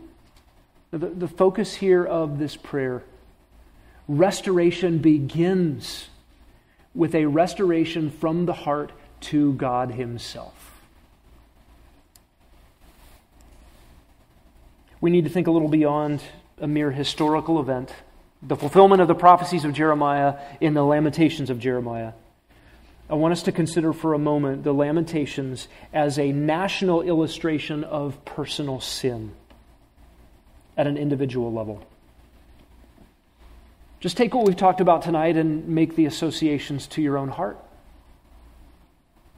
[0.94, 3.02] The, the focus here of this prayer
[4.08, 6.08] restoration begins
[6.94, 8.92] with a restoration from the heart
[9.22, 10.54] to God Himself.
[15.02, 16.22] We need to think a little beyond
[16.62, 17.92] a mere historical event,
[18.44, 22.14] the fulfillment of the prophecies of Jeremiah in the Lamentations of Jeremiah.
[23.10, 28.24] I want us to consider for a moment the Lamentations as a national illustration of
[28.26, 29.32] personal sin
[30.78, 31.86] at an individual level.
[34.00, 37.58] Just take what we've talked about tonight and make the associations to your own heart.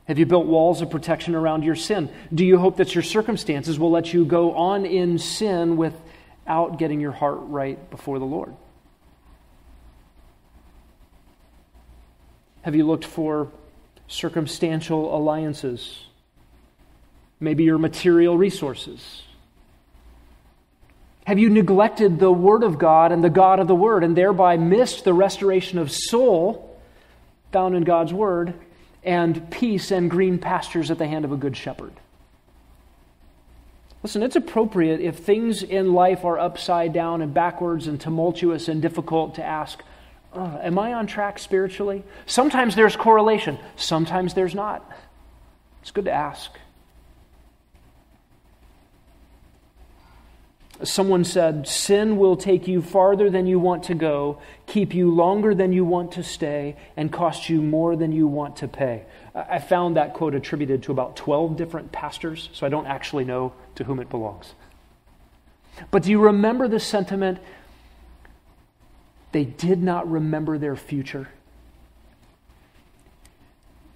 [0.05, 2.09] Have you built walls of protection around your sin?
[2.33, 6.99] Do you hope that your circumstances will let you go on in sin without getting
[6.99, 8.55] your heart right before the Lord?
[12.61, 13.51] Have you looked for
[14.07, 16.05] circumstantial alliances?
[17.39, 19.21] Maybe your material resources
[21.25, 24.57] have you neglected the Word of God and the God of the Word and thereby
[24.57, 26.79] missed the restoration of soul
[27.51, 28.53] found in God's Word
[29.03, 31.93] and peace and green pastures at the hand of a good shepherd?
[34.03, 38.79] Listen, it's appropriate if things in life are upside down and backwards and tumultuous and
[38.79, 39.81] difficult to ask,
[40.33, 42.03] oh, Am I on track spiritually?
[42.27, 44.87] Sometimes there's correlation, sometimes there's not.
[45.81, 46.51] It's good to ask.
[50.83, 55.55] Someone said, Sin will take you farther than you want to go, keep you longer
[55.55, 59.03] than you want to stay, and cost you more than you want to pay.
[59.33, 63.53] I found that quote attributed to about 12 different pastors, so I don't actually know
[63.75, 64.53] to whom it belongs.
[65.91, 67.39] But do you remember the sentiment?
[69.31, 71.29] They did not remember their future.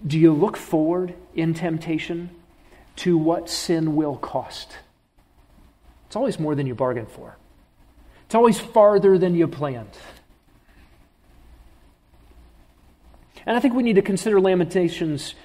[0.05, 2.29] Do you look forward in temptation
[2.97, 4.77] to what sin will cost?
[6.09, 7.37] It's always more than you bargained for,
[8.25, 9.95] it's always farther than you planned.
[13.45, 15.35] And I think we need to consider Lamentations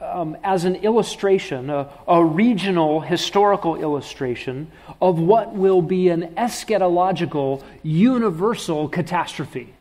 [0.00, 7.62] um, as an illustration, a, a regional historical illustration of what will be an eschatological,
[7.82, 9.74] universal catastrophe.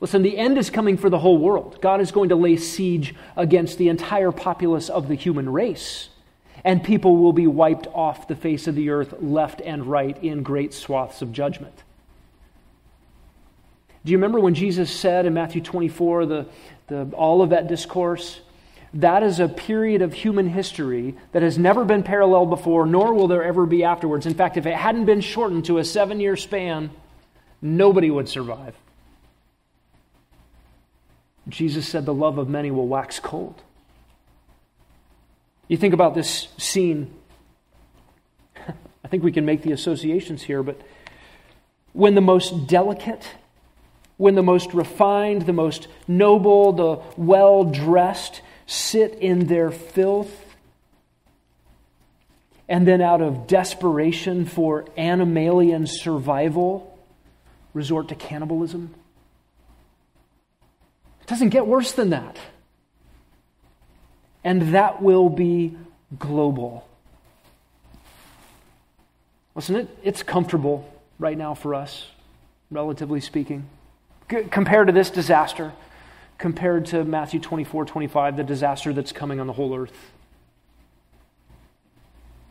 [0.00, 1.80] Listen, the end is coming for the whole world.
[1.80, 6.10] God is going to lay siege against the entire populace of the human race,
[6.64, 10.42] and people will be wiped off the face of the earth, left and right, in
[10.42, 11.82] great swaths of judgment.
[14.04, 16.46] Do you remember when Jesus said in Matthew 24, the,
[16.86, 18.40] the Olivet discourse?
[18.94, 23.28] That is a period of human history that has never been paralleled before, nor will
[23.28, 24.24] there ever be afterwards.
[24.24, 26.90] In fact, if it hadn't been shortened to a seven year span,
[27.60, 28.74] nobody would survive.
[31.48, 33.62] Jesus said, The love of many will wax cold.
[35.68, 37.12] You think about this scene.
[38.56, 40.80] I think we can make the associations here, but
[41.92, 43.26] when the most delicate,
[44.16, 50.30] when the most refined, the most noble, the well dressed sit in their filth,
[52.68, 56.98] and then out of desperation for animalian survival,
[57.74, 58.94] resort to cannibalism.
[61.22, 62.36] It doesn't get worse than that.
[64.46, 65.76] And that will be
[66.18, 66.86] global.
[69.56, 70.88] Listen, it, it's comfortable
[71.18, 72.06] right now for us,
[72.70, 73.68] relatively speaking,
[74.30, 75.72] C- compared to this disaster
[76.38, 79.90] compared to Matthew 24, 25, the disaster that's coming on the whole earth.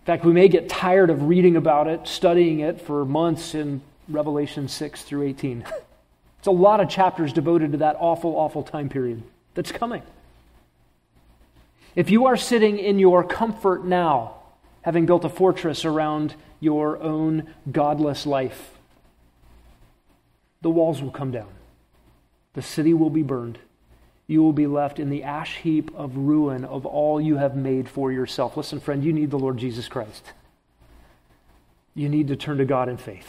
[0.02, 3.82] In fact, we may get tired of reading about it, studying it for months in
[4.10, 5.66] Revelation 6 through 18.
[6.40, 9.24] It's a lot of chapters devoted to that awful, awful time period
[9.54, 10.04] that's coming.
[11.96, 14.36] If you are sitting in your comfort now,
[14.82, 18.72] having built a fortress around your own godless life,
[20.62, 21.50] the walls will come down,
[22.54, 23.60] the city will be burned,
[24.28, 27.88] you will be left in the ash heap of ruin of all you have made
[27.88, 28.58] for yourself.
[28.58, 30.34] Listen, friend, you need the Lord Jesus Christ.
[31.94, 33.28] You need to turn to God in faith.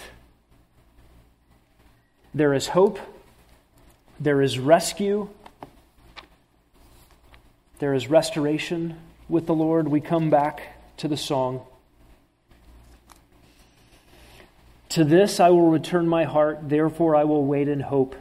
[2.34, 2.98] There is hope,
[4.18, 5.28] there is rescue,
[7.78, 8.98] there is restoration
[9.28, 9.88] with the Lord.
[9.88, 10.62] We come back
[10.98, 11.66] to the song.
[14.90, 18.16] To this I will return my heart, therefore I will wait in hope.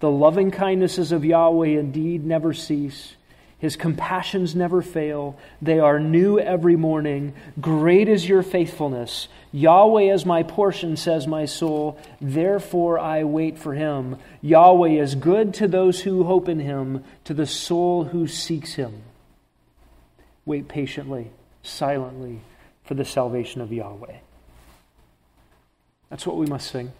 [0.00, 3.14] The loving kindnesses of Yahweh indeed never cease.
[3.58, 5.38] His compassions never fail.
[5.62, 7.34] They are new every morning.
[7.60, 9.28] Great is your faithfulness.
[9.52, 11.98] Yahweh is my portion, says my soul.
[12.20, 14.18] Therefore I wait for him.
[14.42, 19.02] Yahweh is good to those who hope in him, to the soul who seeks him.
[20.44, 21.30] Wait patiently,
[21.62, 22.40] silently
[22.84, 24.16] for the salvation of Yahweh.
[26.10, 26.92] That's what we must sing.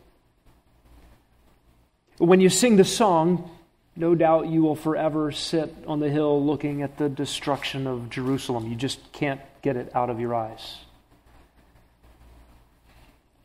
[2.19, 3.51] When you sing the song,
[3.97, 8.69] no doubt you will forever sit on the hill looking at the destruction of Jerusalem.
[8.69, 10.79] You just can't get it out of your eyes.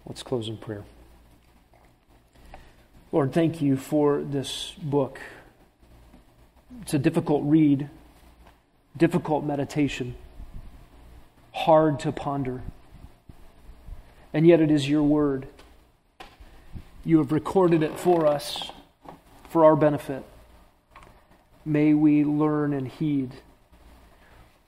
[0.05, 0.83] Let's close in prayer.
[3.11, 5.19] Lord, thank you for this book.
[6.81, 7.89] It's a difficult read,
[8.97, 10.15] difficult meditation,
[11.51, 12.61] hard to ponder.
[14.33, 15.47] And yet it is your word.
[17.05, 18.71] You have recorded it for us
[19.49, 20.23] for our benefit.
[21.65, 23.31] May we learn and heed.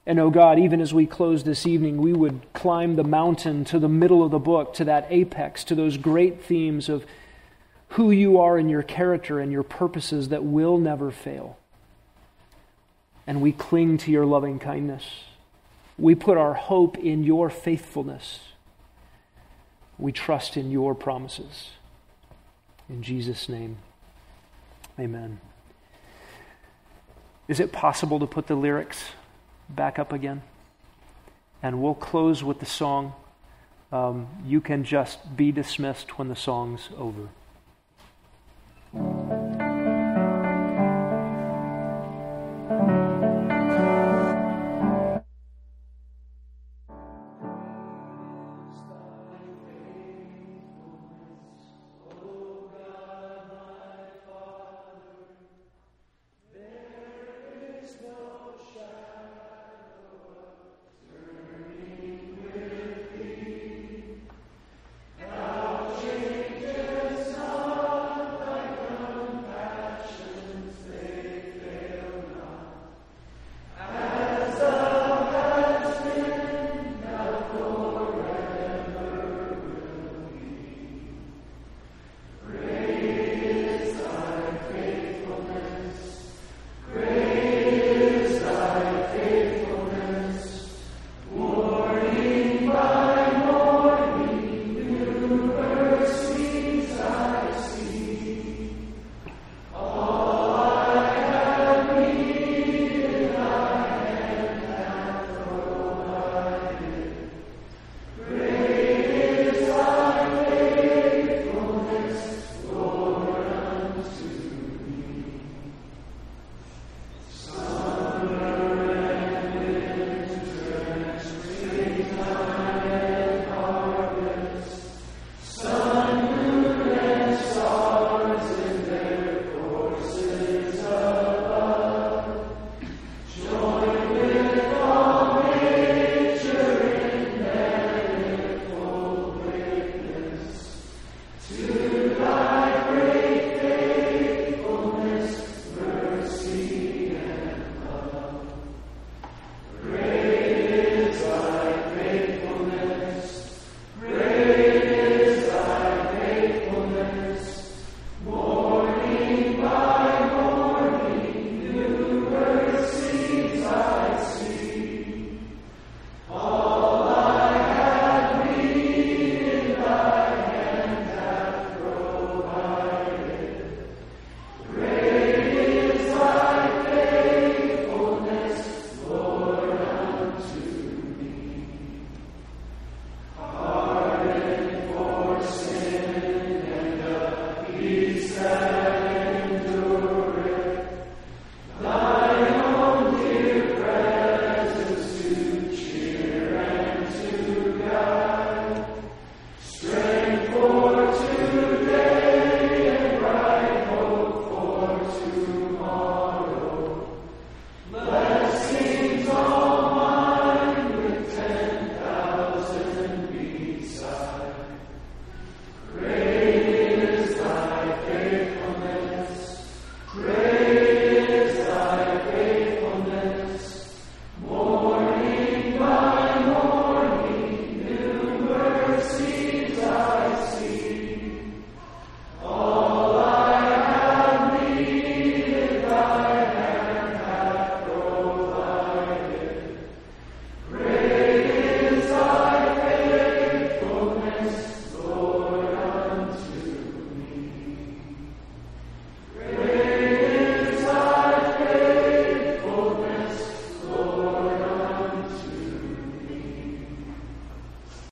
[0.06, 3.80] And oh God, even as we close this evening, we would climb the mountain to
[3.80, 7.06] the middle of the book, to that apex, to those great themes of
[7.90, 11.58] who you are and your character and your purposes that will never fail.
[13.28, 15.06] And we cling to your loving kindness.
[15.98, 18.40] We put our hope in your faithfulness.
[20.00, 21.72] We trust in your promises.
[22.90, 23.78] In Jesus' name,
[25.00, 25.40] amen.
[27.48, 29.04] Is it possible to put the lyrics
[29.70, 30.42] back up again?
[31.64, 33.14] And we'll close with the song.
[33.92, 37.30] Um, you can just be dismissed when the song's over.